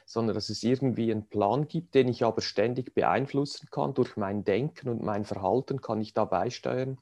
[0.06, 3.92] sondern dass es irgendwie einen Plan gibt, den ich aber ständig beeinflussen kann.
[3.92, 6.98] Durch mein Denken und mein Verhalten kann ich da beisteuern.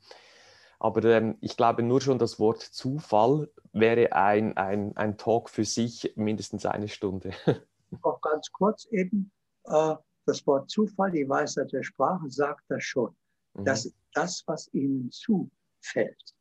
[0.81, 5.65] Aber ähm, ich glaube, nur schon das Wort Zufall wäre ein, ein, ein Talk für
[5.65, 7.31] sich, mindestens eine Stunde.
[8.03, 9.31] Auch ganz kurz eben,
[9.65, 9.95] äh,
[10.27, 13.15] das Wort Zufall, die Weisheit der Sprache sagt das schon.
[13.53, 13.65] Mhm.
[13.67, 16.35] Das ist das, was Ihnen zufällt.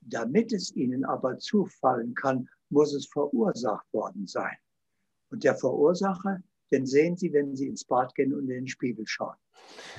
[0.00, 4.56] Damit es Ihnen aber zufallen kann, muss es verursacht worden sein.
[5.30, 9.06] Und der Verursacher, den sehen Sie, wenn Sie ins Bad gehen und in den Spiegel
[9.06, 9.36] schauen.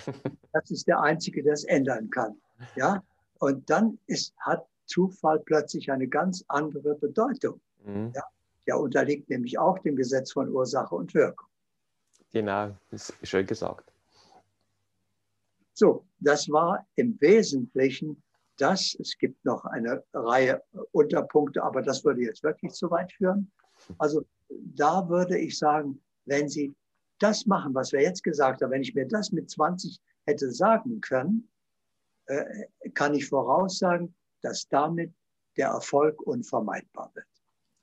[0.52, 2.36] Das ist der Einzige, der es ändern kann.
[2.76, 3.04] Ja?
[3.38, 7.62] Und dann ist, hat Zufall plötzlich eine ganz andere Bedeutung.
[7.86, 8.12] Mhm.
[8.15, 8.24] Ja?
[8.65, 11.48] Der unterliegt nämlich auch dem Gesetz von Ursache und Wirkung.
[12.32, 13.92] Genau, das ist schön gesagt.
[15.74, 18.22] So, das war im Wesentlichen
[18.58, 18.96] das.
[19.00, 20.62] Es gibt noch eine Reihe
[20.92, 23.52] Unterpunkte, aber das würde jetzt wirklich zu weit führen.
[23.98, 26.73] Also da würde ich sagen, wenn Sie
[27.19, 31.01] das machen, was wir jetzt gesagt haben, wenn ich mir das mit 20 hätte sagen
[31.01, 31.49] können,
[32.25, 35.13] äh, kann ich voraussagen, dass damit
[35.57, 37.25] der Erfolg unvermeidbar wird.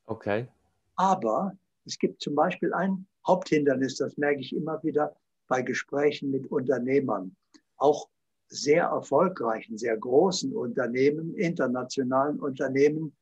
[0.07, 0.49] Okay.
[0.95, 5.15] Aber es gibt zum Beispiel ein Haupthindernis, das merke ich immer wieder
[5.49, 7.37] bei Gesprächen mit Unternehmern,
[7.77, 8.09] auch
[8.49, 13.17] sehr erfolgreichen, sehr großen Unternehmen, internationalen Unternehmen.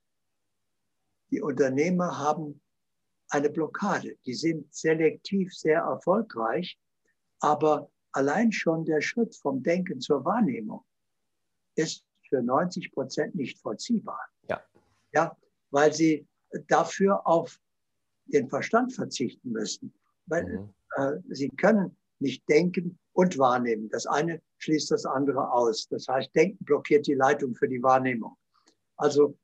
[1.31, 2.61] Die Unternehmer haben
[3.35, 4.17] eine Blockade.
[4.25, 6.79] Die sind selektiv sehr erfolgreich,
[7.41, 10.85] aber allein schon der Schritt vom Denken zur Wahrnehmung
[11.75, 14.21] ist für 90 Prozent nicht vollziehbar.
[14.49, 14.63] Ja.
[15.13, 15.37] ja.
[15.71, 16.27] Weil sie
[16.69, 17.61] dafür auf
[18.27, 19.93] den Verstand verzichten müssen.
[20.27, 20.75] Weil mhm.
[20.97, 23.89] äh, sie können nicht denken und wahrnehmen.
[23.91, 25.89] Das eine schließt das andere aus.
[25.89, 28.37] Das heißt, Denken blockiert die Leitung für die Wahrnehmung.
[28.97, 29.37] Also,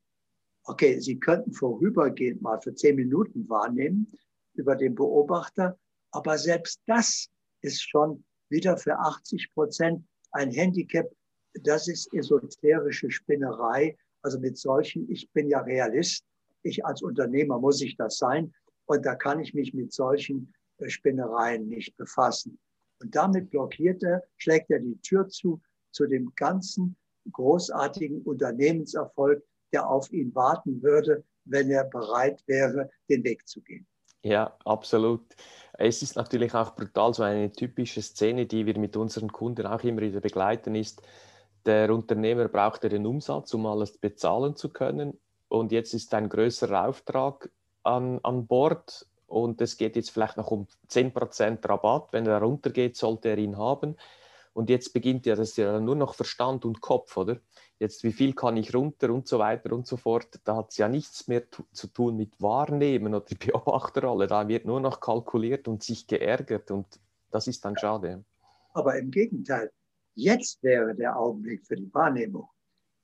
[0.70, 4.06] okay, Sie könnten vorübergehend mal für zehn Minuten wahrnehmen
[4.54, 5.78] über den Beobachter,
[6.12, 7.28] aber selbst das
[7.62, 11.10] ist schon wieder für 80 Prozent ein Handicap,
[11.54, 13.96] das ist esoterische Spinnerei.
[14.22, 16.24] Also mit solchen, ich bin ja Realist,
[16.62, 18.52] ich als Unternehmer muss ich das sein
[18.86, 22.58] und da kann ich mich mit solchen äh, Spinnereien nicht befassen.
[23.00, 26.96] Und damit blockiert er, schlägt er die Tür zu, zu dem ganzen
[27.32, 33.86] großartigen Unternehmenserfolg, der auf ihn warten würde, wenn er bereit wäre, den Weg zu gehen.
[34.22, 35.22] Ja, absolut.
[35.74, 39.82] Es ist natürlich auch brutal, so eine typische Szene, die wir mit unseren Kunden auch
[39.82, 41.02] immer wieder begleiten, ist,
[41.64, 45.18] der Unternehmer braucht den Umsatz, um alles bezahlen zu können.
[45.48, 47.50] Und jetzt ist ein größerer Auftrag
[47.82, 52.12] an, an Bord und es geht jetzt vielleicht noch um 10% Rabatt.
[52.12, 53.96] Wenn er runtergeht, sollte er ihn haben.
[54.52, 57.38] Und jetzt beginnt ja das ja nur noch Verstand und Kopf, oder?
[57.80, 60.38] Jetzt, wie viel kann ich runter und so weiter und so fort.
[60.44, 64.28] Da hat es ja nichts mehr zu tun mit Wahrnehmen oder Beobachterrolle.
[64.28, 66.86] Da wird nur noch kalkuliert und sich geärgert und
[67.32, 68.22] das ist dann schade.
[68.74, 69.72] Aber im Gegenteil,
[70.14, 72.48] Jetzt wäre der Augenblick für die Wahrnehmung,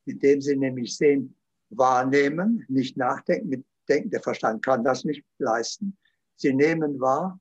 [0.05, 1.35] mit dem Sie nämlich sehen,
[1.71, 5.97] wahrnehmen, nicht nachdenken, mit denken, der Verstand kann das nicht leisten.
[6.37, 7.41] Sie nehmen wahr,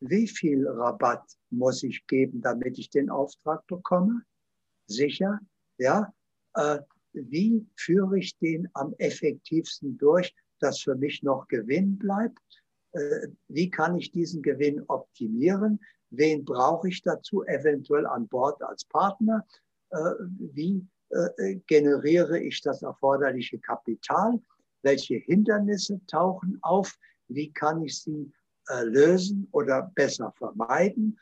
[0.00, 4.22] wie viel Rabatt muss ich geben, damit ich den Auftrag bekomme?
[4.86, 5.38] Sicher,
[5.78, 6.12] ja.
[6.54, 6.78] Äh,
[7.12, 12.38] wie führe ich den am effektivsten durch, dass für mich noch Gewinn bleibt?
[12.92, 15.80] Äh, wie kann ich diesen Gewinn optimieren?
[16.10, 19.46] Wen brauche ich dazu eventuell an Bord als Partner?
[19.90, 19.96] Äh,
[20.54, 24.40] wie äh, generiere ich das erforderliche Kapital?
[24.82, 26.98] Welche Hindernisse tauchen auf?
[27.28, 28.32] Wie kann ich sie
[28.68, 31.18] äh, lösen oder besser vermeiden?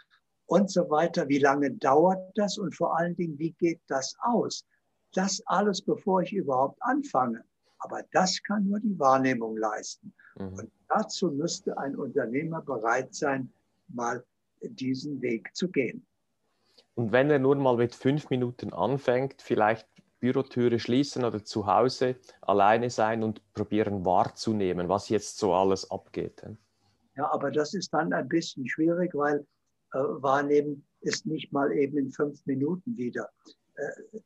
[0.47, 1.29] Und so weiter.
[1.29, 2.59] Wie lange dauert das?
[2.59, 4.67] Und vor allen Dingen, wie geht das aus?
[5.15, 7.45] Das alles, bevor ich überhaupt anfange.
[7.79, 10.13] Aber das kann nur die Wahrnehmung leisten.
[10.37, 10.55] Mhm.
[10.55, 13.53] Und dazu müsste ein Unternehmer bereit sein,
[13.89, 14.25] mal
[14.63, 16.07] diesen Weg zu gehen.
[16.95, 19.89] Und wenn er nur mal mit fünf Minuten anfängt, vielleicht
[20.21, 26.43] Bürotüre schließen oder zu Hause alleine sein und probieren wahrzunehmen, was jetzt so alles abgeht.
[27.17, 29.47] Ja, aber das ist dann ein bisschen schwierig, weil
[29.93, 33.31] äh, wahrnehmen ist nicht mal eben in fünf Minuten wieder.
[33.75, 34.21] Äh,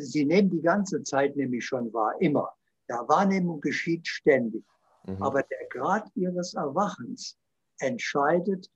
[0.00, 2.50] Sie nehmen die ganze Zeit nämlich schon wahr, immer.
[2.88, 4.64] Ja, Wahrnehmung geschieht ständig.
[5.06, 5.22] Mhm.
[5.22, 7.36] Aber der Grad Ihres Erwachens
[7.78, 8.70] entscheidet,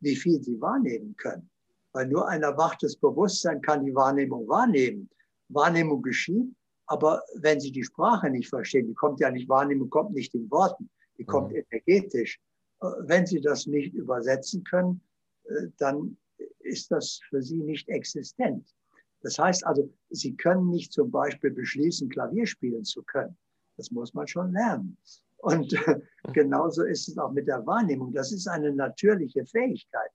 [0.00, 1.48] wie viel sie wahrnehmen können.
[1.92, 5.08] Weil nur ein erwachtes Bewusstsein kann die Wahrnehmung wahrnehmen.
[5.48, 6.54] Wahrnehmung geschieht,
[6.86, 10.50] Aber wenn Sie die Sprache nicht verstehen, die kommt ja nicht Wahrnehmung, kommt nicht in
[10.50, 11.62] Worten, die kommt mhm.
[11.70, 12.40] energetisch.
[12.80, 15.00] Äh, wenn Sie das nicht übersetzen können,
[15.44, 16.16] äh, dann
[16.60, 18.74] ist das für Sie nicht existent.
[19.22, 23.36] Das heißt also, Sie können nicht zum Beispiel beschließen, Klavier spielen zu können.
[23.76, 24.96] Das muss man schon lernen.
[25.38, 25.74] Und
[26.32, 28.12] genauso ist es auch mit der Wahrnehmung.
[28.12, 30.10] Das ist eine natürliche Fähigkeit.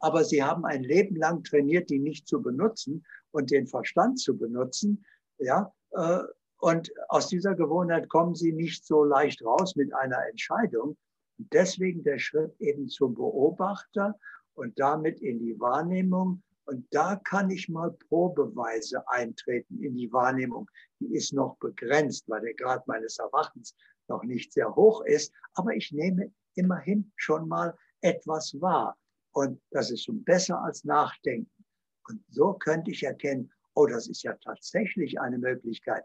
[0.00, 4.36] Aber Sie haben ein Leben lang trainiert, die nicht zu benutzen und den Verstand zu
[4.36, 5.04] benutzen.
[5.38, 6.20] Ja, äh,
[6.58, 10.96] und aus dieser Gewohnheit kommen Sie nicht so leicht raus mit einer Entscheidung.
[11.38, 14.18] Deswegen der Schritt eben zum Beobachter
[14.54, 16.42] und damit in die Wahrnehmung.
[16.66, 20.68] Und da kann ich mal probeweise eintreten in die Wahrnehmung.
[21.00, 23.76] Die ist noch begrenzt, weil der Grad meines Erwachens
[24.08, 25.32] noch nicht sehr hoch ist.
[25.54, 28.96] Aber ich nehme immerhin schon mal etwas wahr.
[29.32, 31.64] Und das ist schon besser als Nachdenken.
[32.08, 36.04] Und so könnte ich erkennen, oh, das ist ja tatsächlich eine Möglichkeit.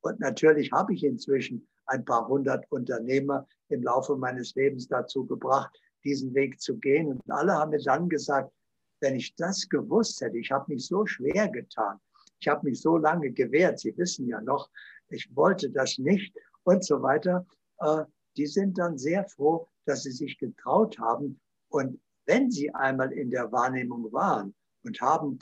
[0.00, 5.76] Und natürlich habe ich inzwischen ein paar hundert Unternehmer im Laufe meines Lebens dazu gebracht,
[6.04, 7.08] diesen Weg zu gehen.
[7.08, 8.52] Und alle haben mir dann gesagt,
[9.00, 11.98] wenn ich das gewusst hätte, ich habe mich so schwer getan,
[12.40, 14.70] ich habe mich so lange gewehrt, Sie wissen ja noch,
[15.08, 16.34] ich wollte das nicht
[16.64, 17.46] und so weiter.
[17.78, 18.04] Äh,
[18.36, 21.40] die sind dann sehr froh, dass sie sich getraut haben.
[21.70, 25.38] Und wenn sie einmal in der Wahrnehmung waren und haben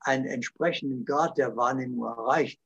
[0.00, 2.60] einen entsprechenden Grad der Wahrnehmung erreicht,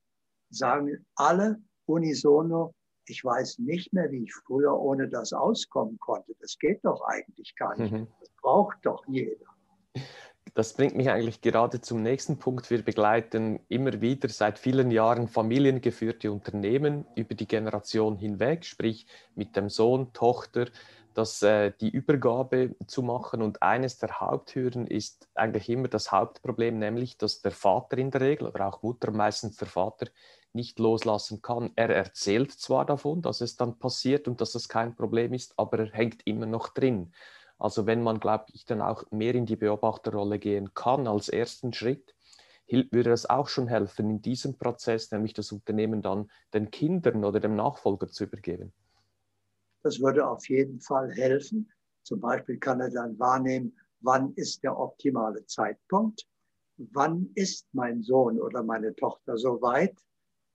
[0.50, 2.74] sagen alle unisono,
[3.07, 6.35] ich weiß nicht mehr, wie ich früher ohne das auskommen konnte.
[6.40, 7.92] Das geht doch eigentlich gar nicht.
[7.92, 8.07] Mhm.
[8.20, 9.46] Das braucht doch jeder.
[10.55, 12.70] Das bringt mich eigentlich gerade zum nächsten Punkt.
[12.70, 19.55] Wir begleiten immer wieder seit vielen Jahren familiengeführte Unternehmen über die Generation hinweg, sprich mit
[19.55, 20.66] dem Sohn, Tochter,
[21.14, 23.42] das, äh, die Übergabe zu machen.
[23.42, 28.20] Und eines der Haupthürden ist eigentlich immer das Hauptproblem, nämlich dass der Vater in der
[28.20, 30.07] Regel oder auch Mutter, meistens der Vater,
[30.53, 31.70] nicht loslassen kann.
[31.76, 35.79] Er erzählt zwar davon, dass es dann passiert und dass es kein Problem ist, aber
[35.79, 37.12] er hängt immer noch drin.
[37.61, 41.73] Also wenn man, glaube ich, dann auch mehr in die Beobachterrolle gehen kann als ersten
[41.73, 42.14] Schritt,
[42.66, 47.40] würde es auch schon helfen, in diesem Prozess, nämlich das Unternehmen dann den Kindern oder
[47.40, 48.73] dem Nachfolger zu übergeben.
[49.83, 51.70] Das würde auf jeden Fall helfen.
[52.03, 56.27] Zum Beispiel kann er dann wahrnehmen, wann ist der optimale Zeitpunkt,
[56.77, 59.99] wann ist mein Sohn oder meine Tochter so weit,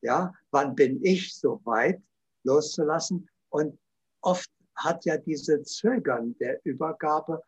[0.02, 2.02] ja, wann bin ich so weit
[2.44, 3.30] loszulassen?
[3.50, 3.78] Und
[4.22, 7.42] oft hat ja diese Zögern der Übergabe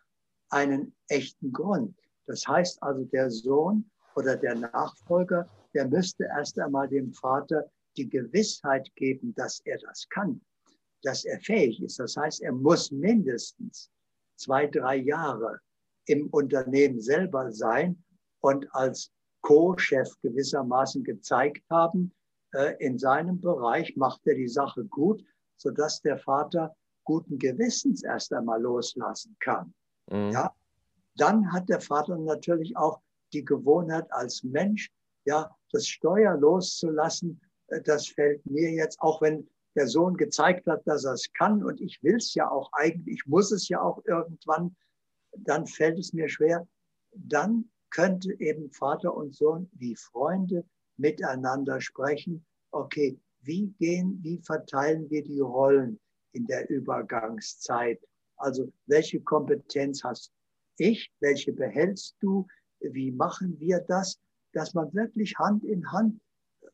[0.50, 1.96] einen echten Grund.
[2.26, 8.10] Das heißt also, der Sohn oder der Nachfolger, der müsste erst einmal dem Vater die
[8.10, 10.42] Gewissheit geben, dass er das kann,
[11.04, 12.00] dass er fähig ist.
[12.00, 13.90] Das heißt, er muss mindestens
[14.36, 15.60] zwei, drei Jahre
[16.06, 18.02] im Unternehmen selber sein
[18.40, 19.12] und als
[19.42, 22.14] Co-Chef gewissermaßen gezeigt haben,
[22.54, 25.24] äh, in seinem Bereich macht er die Sache gut,
[25.58, 26.76] sodass der Vater
[27.08, 29.74] guten Gewissens erst einmal loslassen kann.
[30.12, 30.32] Mhm.
[30.32, 30.54] Ja,
[31.16, 33.00] dann hat der Vater natürlich auch
[33.34, 34.92] die Gewohnheit als Mensch,
[35.26, 37.40] ja, das Steuer loszulassen.
[37.68, 41.64] Äh, das fällt mir jetzt, auch wenn der Sohn gezeigt hat, dass er es kann
[41.64, 44.76] und ich will es ja auch eigentlich, ich muss es ja auch irgendwann,
[45.38, 46.68] dann fällt es mir schwer.
[47.14, 50.66] Dann könnte eben Vater und Sohn wie Freunde
[50.98, 52.46] miteinander sprechen.
[52.72, 56.00] Okay, wie gehen, wie verteilen wir die Rollen
[56.38, 58.00] in der Übergangszeit?
[58.38, 60.32] Also welche Kompetenz hast
[60.78, 61.12] ich?
[61.20, 62.48] Welche behältst du?
[62.80, 64.20] Wie machen wir das?
[64.54, 66.20] Dass man wirklich Hand in Hand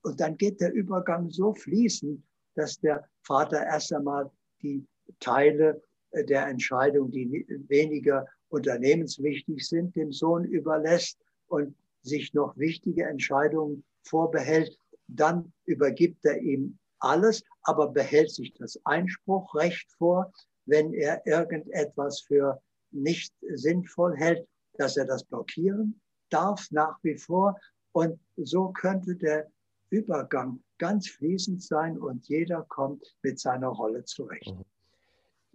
[0.01, 2.21] und dann geht der Übergang so fließend,
[2.55, 4.29] dass der Vater erst einmal
[4.61, 4.85] die
[5.19, 5.81] Teile
[6.13, 14.77] der Entscheidung, die weniger unternehmenswichtig sind, dem Sohn überlässt und sich noch wichtige Entscheidungen vorbehält,
[15.07, 20.31] dann übergibt er ihm alles, aber behält sich das Einspruchrecht vor,
[20.65, 22.61] wenn er irgendetwas für
[22.91, 27.57] nicht sinnvoll hält, dass er das blockieren darf nach wie vor.
[27.91, 29.47] Und so könnte der
[29.89, 34.55] Übergang ganz fließend sein und jeder kommt mit seiner Rolle zurecht.
[34.55, 34.65] Mhm.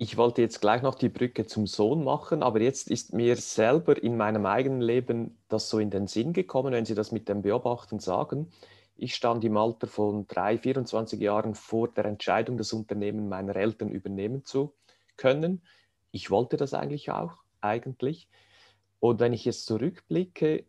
[0.00, 4.00] Ich wollte jetzt gleich noch die Brücke zum Sohn machen, aber jetzt ist mir selber
[4.00, 7.42] in meinem eigenen Leben das so in den Sinn gekommen, wenn Sie das mit dem
[7.42, 8.46] Beobachten sagen.
[9.00, 13.90] Ich stand im Alter von drei, 24 Jahren vor der Entscheidung, das Unternehmen meiner Eltern
[13.90, 14.74] übernehmen zu
[15.16, 15.62] können.
[16.10, 18.28] Ich wollte das eigentlich auch, eigentlich.
[18.98, 20.64] Und wenn ich jetzt zurückblicke,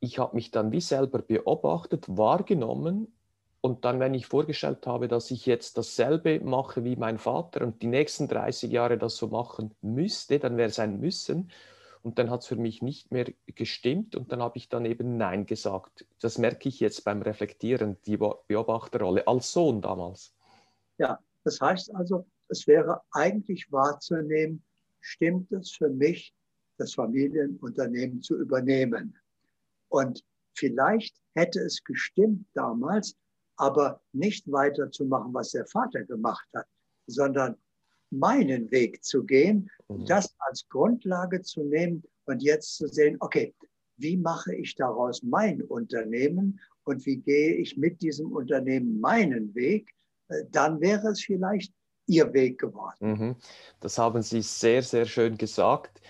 [0.00, 3.12] ich habe mich dann wie selber beobachtet, wahrgenommen
[3.60, 7.80] und dann, wenn ich vorgestellt habe, dass ich jetzt dasselbe mache wie mein Vater und
[7.80, 11.52] die nächsten 30 Jahre das so machen müsste, dann wäre es ein Müssen.
[12.08, 15.18] Und dann hat es für mich nicht mehr gestimmt und dann habe ich dann eben
[15.18, 16.06] Nein gesagt.
[16.20, 20.34] Das merke ich jetzt beim Reflektieren, die Beobachterrolle als Sohn damals.
[20.96, 24.64] Ja, das heißt also, es wäre eigentlich wahrzunehmen,
[25.02, 26.32] stimmt es für mich,
[26.78, 29.14] das Familienunternehmen zu übernehmen.
[29.88, 33.18] Und vielleicht hätte es gestimmt damals,
[33.56, 36.66] aber nicht weiterzumachen, was der Vater gemacht hat,
[37.06, 37.58] sondern
[38.10, 40.06] meinen Weg zu gehen, mhm.
[40.06, 43.54] das als Grundlage zu nehmen und jetzt zu sehen, okay,
[43.96, 49.94] wie mache ich daraus mein Unternehmen und wie gehe ich mit diesem Unternehmen meinen Weg,
[50.28, 51.72] äh, dann wäre es vielleicht
[52.06, 52.96] Ihr Weg geworden.
[53.00, 53.36] Mhm.
[53.80, 56.00] Das haben Sie sehr, sehr schön gesagt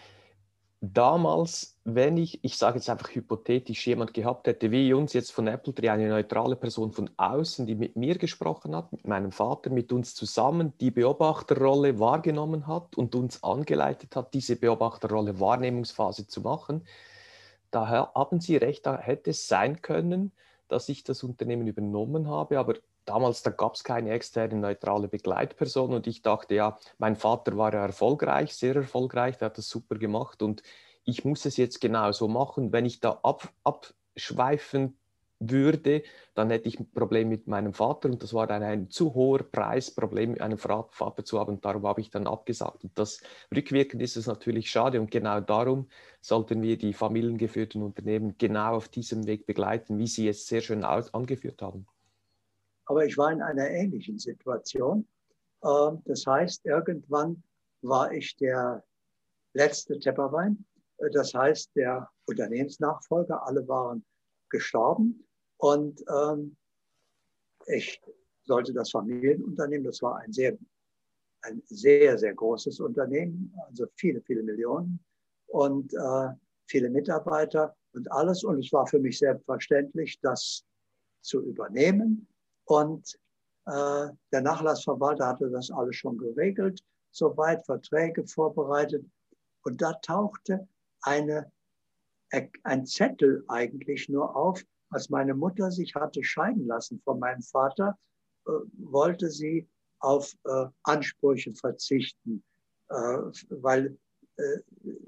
[0.80, 5.46] damals, wenn ich, ich sage jetzt einfach hypothetisch, jemand gehabt hätte, wie uns jetzt von
[5.46, 9.70] Apple Tree, eine neutrale Person von außen, die mit mir gesprochen hat, mit meinem Vater,
[9.70, 16.40] mit uns zusammen die Beobachterrolle wahrgenommen hat und uns angeleitet hat, diese Beobachterrolle Wahrnehmungsphase zu
[16.40, 16.84] machen,
[17.70, 20.32] da haben Sie recht, da hätte es sein können,
[20.68, 22.74] dass ich das Unternehmen übernommen habe, aber
[23.04, 27.72] damals, da gab es keine externe neutrale Begleitperson und ich dachte, ja, mein Vater war
[27.72, 30.62] ja erfolgreich, sehr erfolgreich, der hat das super gemacht und
[31.08, 32.72] ich muss es jetzt genauso machen.
[32.72, 34.98] Wenn ich da ab, abschweifen
[35.40, 36.02] würde,
[36.34, 39.44] dann hätte ich ein Problem mit meinem Vater und das war dann ein zu hoher
[39.44, 41.60] Preis, Problem mit einem Vater zu haben.
[41.60, 42.84] Darum habe ich dann abgesagt.
[42.84, 43.20] Und das
[43.54, 45.88] rückwirkend ist es natürlich schade und genau darum
[46.20, 50.84] sollten wir die familiengeführten Unternehmen genau auf diesem Weg begleiten, wie Sie es sehr schön
[50.84, 51.86] angeführt haben
[52.88, 55.06] aber ich war in einer ähnlichen Situation.
[55.62, 57.42] Ähm, das heißt, irgendwann
[57.82, 58.82] war ich der
[59.52, 60.64] letzte Tepperwein.
[61.12, 64.04] Das heißt, der Unternehmensnachfolger, alle waren
[64.50, 65.26] gestorben.
[65.58, 66.56] Und ähm,
[67.66, 68.00] ich
[68.44, 70.56] sollte das Familienunternehmen, das war ein sehr,
[71.42, 74.98] ein sehr, sehr großes Unternehmen, also viele, viele Millionen
[75.46, 76.28] und äh,
[76.66, 78.42] viele Mitarbeiter und alles.
[78.44, 80.64] Und es war für mich selbstverständlich, das
[81.20, 82.26] zu übernehmen
[82.64, 83.18] und
[83.66, 89.04] äh, der Nachlassverwalter hatte das alles schon geregelt, soweit Verträge vorbereitet.
[89.62, 90.66] Und da tauchte
[91.02, 91.50] eine,
[92.62, 97.98] ein Zettel eigentlich nur auf, als meine Mutter sich hatte scheiden lassen von meinem Vater,
[98.46, 99.68] äh, wollte sie
[100.00, 102.42] auf äh, Ansprüche verzichten,
[102.88, 103.18] äh,
[103.48, 103.98] weil
[104.36, 104.58] äh,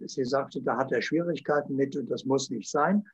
[0.07, 3.07] sie sagte, da hat er Schwierigkeiten mit und das muss nicht sein.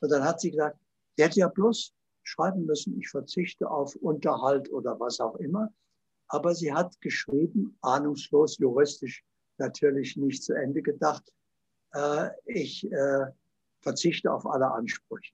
[0.00, 0.78] Und dann hat sie gesagt,
[1.16, 5.72] sie hätte ja bloß schreiben müssen, ich verzichte auf Unterhalt oder was auch immer.
[6.28, 9.24] Aber sie hat geschrieben, ahnungslos, juristisch
[9.58, 11.39] natürlich nicht zu Ende gedacht, äh,
[12.44, 13.26] ich äh,
[13.80, 15.32] verzichte auf alle Ansprüche.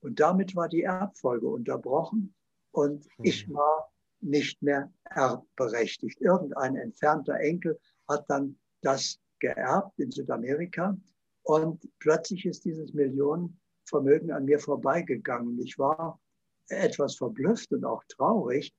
[0.00, 2.34] Und damit war die Erbfolge unterbrochen
[2.72, 3.24] und mhm.
[3.24, 3.90] ich war
[4.20, 6.20] nicht mehr erbberechtigt.
[6.20, 10.96] Irgendein entfernter Enkel hat dann das geerbt in Südamerika
[11.42, 15.58] und plötzlich ist dieses Millionen Vermögen an mir vorbeigegangen.
[15.60, 16.20] Ich war
[16.68, 18.74] etwas verblüfft und auch traurig,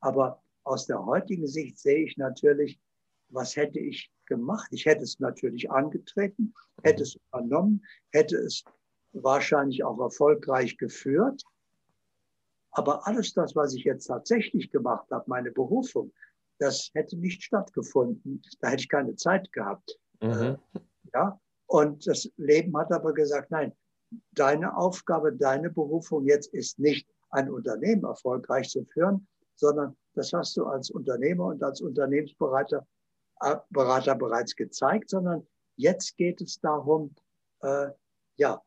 [0.00, 2.78] aber aus der heutigen Sicht sehe ich natürlich,
[3.28, 4.68] was hätte ich gemacht?
[4.70, 8.64] Ich hätte es natürlich angetreten, hätte es übernommen, hätte es
[9.12, 11.42] wahrscheinlich auch erfolgreich geführt.
[12.70, 16.12] Aber alles das, was ich jetzt tatsächlich gemacht habe, meine Berufung,
[16.58, 18.40] das hätte nicht stattgefunden.
[18.60, 19.98] Da hätte ich keine Zeit gehabt.
[20.22, 20.56] Mhm.
[21.12, 23.72] Ja, und das Leben hat aber gesagt, nein,
[24.32, 29.26] deine Aufgabe, deine Berufung jetzt ist nicht ein Unternehmen erfolgreich zu führen,
[29.56, 32.99] sondern das hast du als Unternehmer und als Unternehmensberater äh,
[33.70, 37.14] Berater bereits gezeigt, sondern jetzt geht es darum,
[37.62, 37.88] äh,
[38.36, 38.62] ja,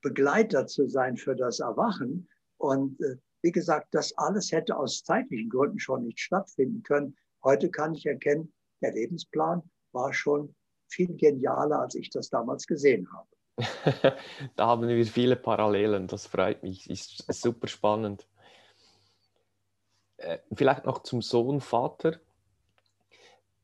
[0.00, 2.28] Begleiter zu sein für das Erwachen.
[2.58, 7.16] Und äh, wie gesagt, das alles hätte aus zeitlichen Gründen schon nicht stattfinden können.
[7.42, 9.62] Heute kann ich erkennen, der Lebensplan
[9.92, 10.54] war schon
[10.88, 13.28] viel genialer, als ich das damals gesehen habe.
[14.56, 18.26] da haben wir viele Parallelen, das freut mich, ist super spannend.
[20.16, 22.20] Äh, vielleicht noch zum Sohn, Vater.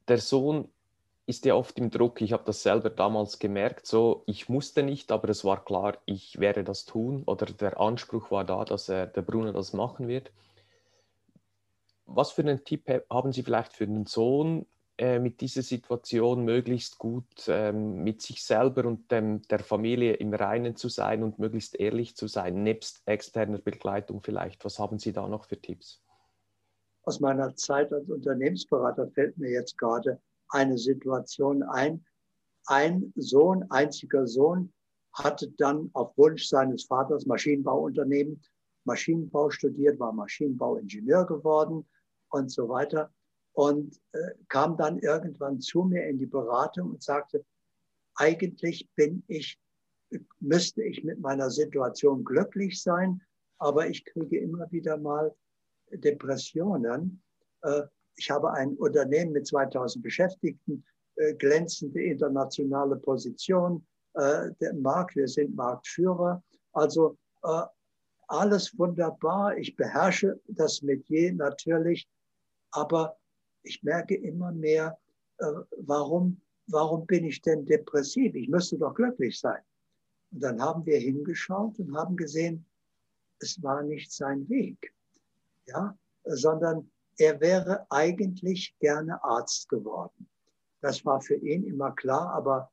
[0.09, 0.69] Der Sohn
[1.27, 5.13] ist ja oft im Druck, ich habe das selber damals gemerkt, so ich musste nicht,
[5.13, 9.07] aber es war klar, ich werde das tun oder der Anspruch war da, dass er,
[9.07, 10.33] der Bruno das machen wird.
[12.07, 14.65] Was für einen Tipp haben Sie vielleicht für den Sohn,
[14.97, 20.35] äh, mit dieser Situation möglichst gut ähm, mit sich selber und dem, der Familie im
[20.35, 24.65] Reinen zu sein und möglichst ehrlich zu sein, nebst externer Begleitung vielleicht.
[24.65, 26.03] Was haben Sie da noch für Tipps?
[27.09, 32.05] Aus meiner Zeit als Unternehmensberater fällt mir jetzt gerade eine Situation ein.
[32.67, 34.75] Ein Sohn, einziger Sohn,
[35.15, 38.43] hatte dann auf Wunsch seines Vaters Maschinenbauunternehmen,
[38.85, 41.89] Maschinenbau studiert, war Maschinenbauingenieur geworden
[42.29, 43.11] und so weiter
[43.55, 47.43] und äh, kam dann irgendwann zu mir in die Beratung und sagte,
[48.17, 49.59] eigentlich bin ich,
[50.41, 53.23] müsste ich mit meiner Situation glücklich sein,
[53.57, 55.35] aber ich kriege immer wieder mal
[55.93, 57.23] Depressionen.
[57.63, 57.83] Äh,
[58.17, 60.85] ich habe ein Unternehmen mit 2000 Beschäftigten,
[61.17, 66.43] äh, glänzende internationale Position, äh, der Markt, wir sind Marktführer.
[66.73, 67.17] Also
[68.27, 69.57] alles wunderbar.
[69.57, 72.09] Ich beherrsche das Metier natürlich,
[72.73, 73.17] aber
[73.63, 74.99] ich merke immer mehr,
[75.79, 78.35] warum, warum bin ich denn depressiv?
[78.35, 79.63] Ich müsste doch glücklich sein.
[80.33, 82.67] Und dann haben wir hingeschaut und haben gesehen,
[83.39, 84.93] es war nicht sein Weg,
[85.69, 90.29] ja, sondern er wäre eigentlich gerne Arzt geworden.
[90.81, 92.71] Das war für ihn immer klar, aber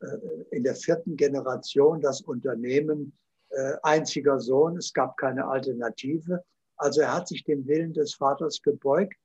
[0.00, 0.06] äh,
[0.50, 3.16] in der vierten Generation das Unternehmen,
[3.50, 6.44] äh, einziger Sohn, es gab keine Alternative.
[6.76, 9.16] Also er hat sich dem Willen des Vaters gebeugt.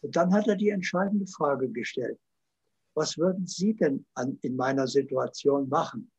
[0.00, 2.18] Und dann hat er die entscheidende Frage gestellt.
[2.94, 6.10] Was würden Sie denn an, in meiner Situation machen?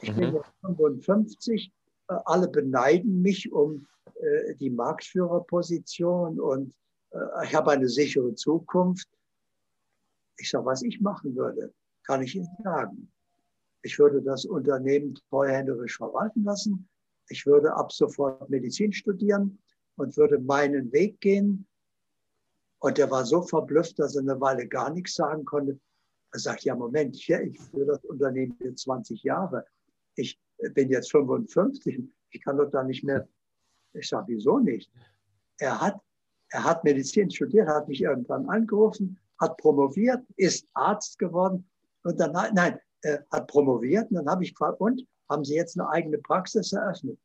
[0.00, 0.16] Ich mhm.
[0.16, 1.72] bin jetzt 55,
[2.08, 3.86] äh, alle beneiden mich um
[4.58, 6.74] die Marktführerposition und
[7.12, 9.08] äh, ich habe eine sichere Zukunft.
[10.38, 11.72] Ich sage, was ich machen würde,
[12.04, 13.10] kann ich Ihnen sagen.
[13.82, 16.88] Ich würde das Unternehmen treuhänderisch verwalten lassen.
[17.28, 19.58] Ich würde ab sofort Medizin studieren
[19.96, 21.66] und würde meinen Weg gehen.
[22.78, 25.78] Und er war so verblüfft, dass er eine Weile gar nichts sagen konnte.
[26.32, 29.66] Er sagt, ja, Moment, ich, ich führe das Unternehmen jetzt 20 Jahre.
[30.14, 30.38] Ich
[30.74, 32.02] bin jetzt 55.
[32.30, 33.28] Ich kann doch da nicht mehr.
[33.92, 34.90] Ich sage, wieso nicht?
[35.58, 36.00] Er hat
[36.50, 41.64] er hat Medizin studiert, hat mich irgendwann angerufen, hat promoviert, ist Arzt geworden
[42.02, 45.78] und dann, nein, er hat promoviert und dann habe ich gefragt, und haben Sie jetzt
[45.78, 47.18] eine eigene Praxis eröffnet?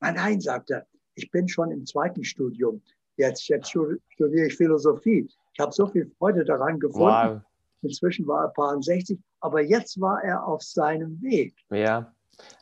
[0.00, 2.80] Nein, nein, sagt er, ich bin schon im zweiten Studium.
[3.16, 5.28] Jetzt, jetzt studiere ich Philosophie.
[5.52, 7.06] Ich habe so viel Freude daran gefunden.
[7.06, 7.40] Wow.
[7.82, 11.56] Inzwischen war er paar 60, aber jetzt war er auf seinem Weg.
[11.70, 12.14] Ja.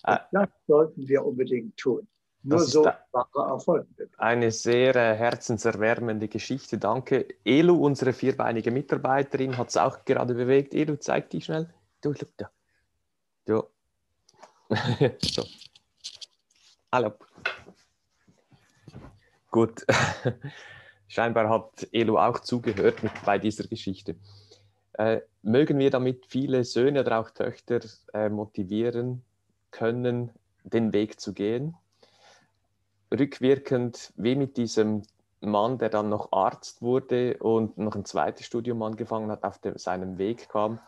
[0.07, 2.09] Und das sollten wir unbedingt tun.
[2.47, 3.89] Nur das so wahrer Erfolg.
[4.19, 6.79] Eine sehr äh, herzenserwärmende Geschichte.
[6.79, 7.27] Danke.
[7.45, 10.73] Elu, unsere vierbeinige Mitarbeiterin, hat es auch gerade bewegt.
[10.73, 11.69] Elu, zeig dich schnell.
[12.01, 12.51] Du, look da.
[13.47, 13.65] Du.
[15.23, 15.45] so.
[16.93, 17.15] Hallo.
[19.51, 19.85] Gut.
[21.09, 24.15] Scheinbar hat Elu auch zugehört mit, bei dieser Geschichte.
[24.93, 27.81] Äh, mögen wir damit viele Söhne oder auch Töchter
[28.15, 29.25] äh, motivieren
[29.73, 30.31] können,
[30.63, 31.77] den Weg zu gehen?
[33.13, 35.03] Rückwirkend wie mit diesem
[35.41, 39.77] Mann, der dann noch Arzt wurde und noch ein zweites Studium angefangen hat, auf dem,
[39.79, 40.81] seinem Weg kam.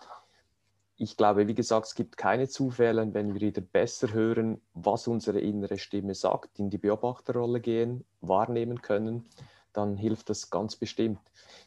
[0.96, 5.38] Ich glaube, wie gesagt, es gibt keine Zufälle, wenn wir wieder besser hören, was unsere
[5.38, 9.28] innere Stimme sagt, in die Beobachterrolle gehen, wahrnehmen können,
[9.72, 11.20] dann hilft das ganz bestimmt.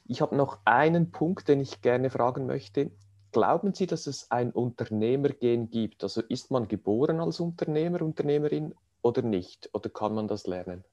[0.06, 2.92] Ich habe noch einen Punkt, den ich gerne fragen möchte.
[3.32, 6.04] Glauben Sie, dass es ein Unternehmergehen gibt?
[6.04, 9.70] Also ist man geboren als Unternehmer, Unternehmerin oder nicht?
[9.74, 10.84] Oder kann man das lernen?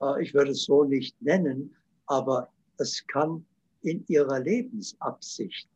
[0.00, 1.74] Äh, ich würde es so nicht nennen,
[2.06, 2.48] aber
[2.78, 3.44] es kann
[3.82, 5.68] in ihrer Lebensabsicht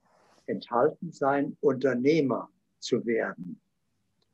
[0.47, 2.49] enthalten sein, Unternehmer
[2.81, 3.61] zu werden.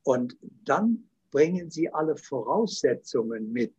[0.05, 3.75] Und dann bringen sie alle Voraussetzungen mit,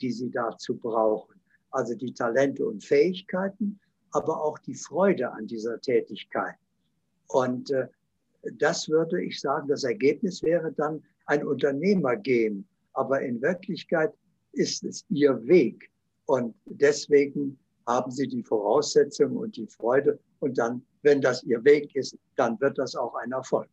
[0.00, 1.40] die sie dazu brauchen.
[1.70, 3.78] Also die Talente und Fähigkeiten,
[4.12, 6.56] aber auch die Freude an dieser Tätigkeit.
[7.28, 7.88] Und äh,
[8.58, 14.12] das würde ich sagen, das Ergebnis wäre dann ein Unternehmergehen, aber in Wirklichkeit
[14.52, 15.90] ist es ihr Weg.
[16.26, 20.18] Und deswegen haben sie die Voraussetzungen und die Freude.
[20.40, 23.68] Und dann, wenn das ihr Weg ist, dann wird das auch ein Erfolg.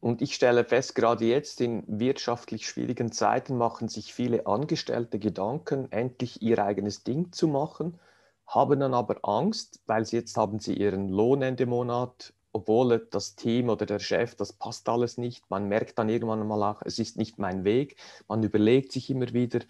[0.00, 5.90] Und ich stelle fest, gerade jetzt in wirtschaftlich schwierigen Zeiten machen sich viele Angestellte Gedanken,
[5.90, 7.98] endlich ihr eigenes Ding zu machen,
[8.46, 13.36] haben dann aber Angst, weil sie jetzt haben sie ihren Lohn Ende Monat obwohl das
[13.36, 15.48] Team oder der Chef, das passt alles nicht.
[15.50, 17.96] Man merkt dann irgendwann mal auch, es ist nicht mein Weg.
[18.26, 19.60] Man überlegt sich immer wieder,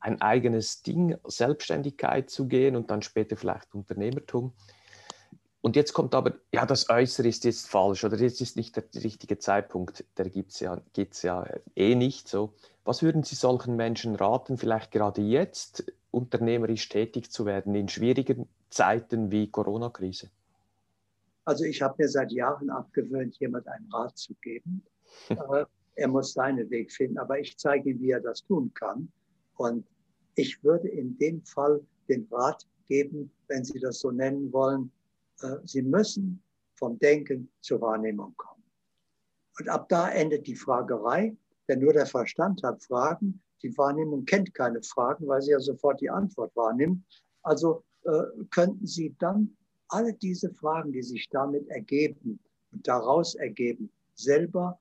[0.00, 4.52] ein eigenes Ding, Selbstständigkeit zu gehen und dann später vielleicht Unternehmertum.
[5.62, 8.84] Und jetzt kommt aber, ja, das Äußere ist jetzt falsch oder jetzt ist nicht der
[9.02, 12.54] richtige Zeitpunkt, der gibt es ja, gibt's ja eh nicht so.
[12.84, 18.48] Was würden Sie solchen Menschen raten, vielleicht gerade jetzt unternehmerisch tätig zu werden in schwierigen
[18.70, 20.30] Zeiten wie Corona-Krise?
[21.46, 24.82] Also ich habe mir seit Jahren abgewöhnt, jemand einen Rat zu geben.
[25.30, 29.10] Äh, er muss seinen Weg finden, aber ich zeige ihm, wie er das tun kann.
[29.54, 29.86] Und
[30.34, 34.90] ich würde in dem Fall den Rat geben, wenn Sie das so nennen wollen,
[35.40, 36.42] äh, Sie müssen
[36.74, 38.64] vom Denken zur Wahrnehmung kommen.
[39.58, 41.34] Und ab da endet die Fragerei,
[41.68, 43.42] denn nur der Verstand hat Fragen.
[43.62, 47.02] Die Wahrnehmung kennt keine Fragen, weil sie ja sofort die Antwort wahrnimmt.
[47.42, 49.56] Also äh, könnten Sie dann
[49.88, 52.38] alle diese Fragen, die sich damit ergeben
[52.72, 54.78] und daraus ergeben, selber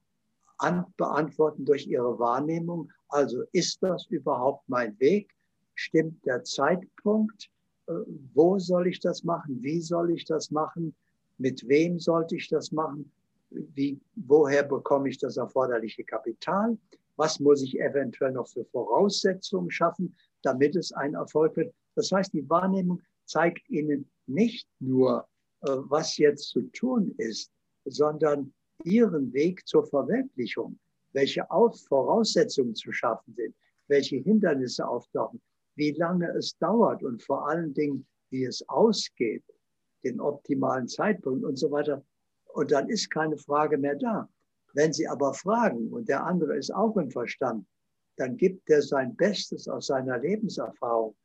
[0.98, 2.92] beantworten durch Ihre Wahrnehmung.
[3.10, 5.36] Also ist das überhaupt mein Weg?
[5.74, 7.50] Stimmt der Zeitpunkt?
[7.88, 7.94] Äh,
[8.34, 9.62] wo soll ich das machen?
[9.62, 10.96] Wie soll ich das machen?
[11.38, 13.12] Mit wem sollte ich das machen?
[13.50, 16.78] Wie, woher bekomme ich das erforderliche Kapital?
[17.18, 21.74] Was muss ich eventuell noch für Voraussetzungen schaffen, damit es ein Erfolg wird?
[21.96, 25.28] Das heißt, die Wahrnehmung zeigt Ihnen nicht nur,
[25.62, 27.52] äh, was jetzt zu tun ist,
[27.86, 28.54] sondern
[28.84, 30.78] Ihren Weg zur Verwirklichung,
[31.14, 31.46] welche
[31.88, 33.56] Voraussetzungen zu schaffen sind,
[33.88, 35.42] welche Hindernisse auftauchen,
[35.76, 39.44] wie lange es dauert und vor allen Dingen, wie es ausgeht,
[40.04, 42.04] den optimalen Zeitpunkt und so weiter.
[42.54, 44.30] Und dann ist keine Frage mehr da.
[44.74, 47.66] Wenn Sie aber fragen und der andere ist auch im Verstand,
[48.18, 51.16] dann gibt er sein Bestes aus seiner Lebenserfahrung.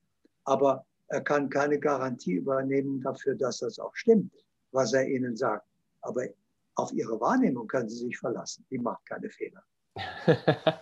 [0.44, 4.32] Aber er kann keine Garantie übernehmen dafür, dass das auch stimmt,
[4.72, 5.66] was er Ihnen sagt.
[6.02, 6.22] Aber
[6.76, 8.64] auf Ihre Wahrnehmung können Sie sich verlassen.
[8.70, 9.62] Die macht keine Fehler.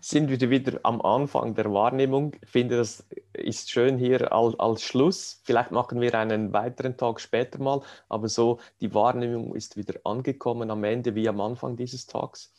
[0.00, 2.32] sind wir wieder am Anfang der Wahrnehmung.
[2.40, 5.40] Ich finde, das ist schön hier als, als Schluss.
[5.42, 10.70] Vielleicht machen wir einen weiteren Tag später mal, aber so die Wahrnehmung ist wieder angekommen
[10.70, 12.52] am Ende wie am Anfang dieses Tags.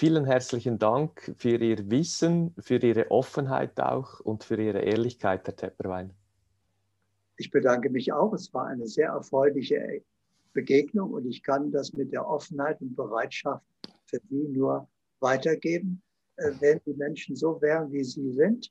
[0.00, 5.56] Vielen herzlichen Dank für Ihr Wissen, für Ihre Offenheit auch und für Ihre Ehrlichkeit, Herr
[5.56, 6.14] Tepperwein.
[7.36, 8.32] Ich bedanke mich auch.
[8.32, 10.04] Es war eine sehr erfreuliche
[10.52, 13.64] Begegnung und ich kann das mit der Offenheit und Bereitschaft
[14.06, 14.88] für Sie nur
[15.18, 16.00] weitergeben.
[16.36, 18.70] Äh, wenn die Menschen so wären, wie sie sind,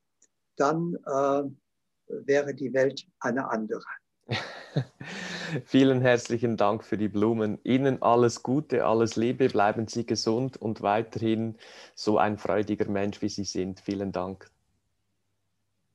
[0.55, 1.43] dann äh,
[2.25, 3.83] wäre die Welt eine andere.
[5.63, 7.59] Vielen herzlichen Dank für die Blumen.
[7.63, 11.57] Ihnen alles Gute, alles Liebe, bleiben Sie gesund und weiterhin
[11.95, 13.79] so ein freudiger Mensch, wie Sie sind.
[13.79, 14.51] Vielen Dank.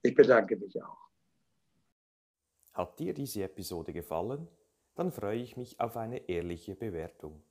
[0.00, 0.96] Ich bedanke mich auch.
[2.72, 4.48] Hat dir diese Episode gefallen?
[4.94, 7.42] Dann freue ich mich auf eine ehrliche Bewertung.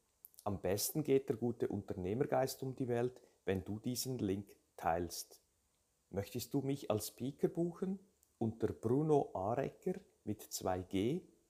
[0.43, 5.39] Am besten geht der gute Unternehmergeist um die Welt, wenn du diesen Link teilst.
[6.09, 7.99] Möchtest du mich als Speaker buchen?
[8.39, 10.41] Unter brunoarecker mit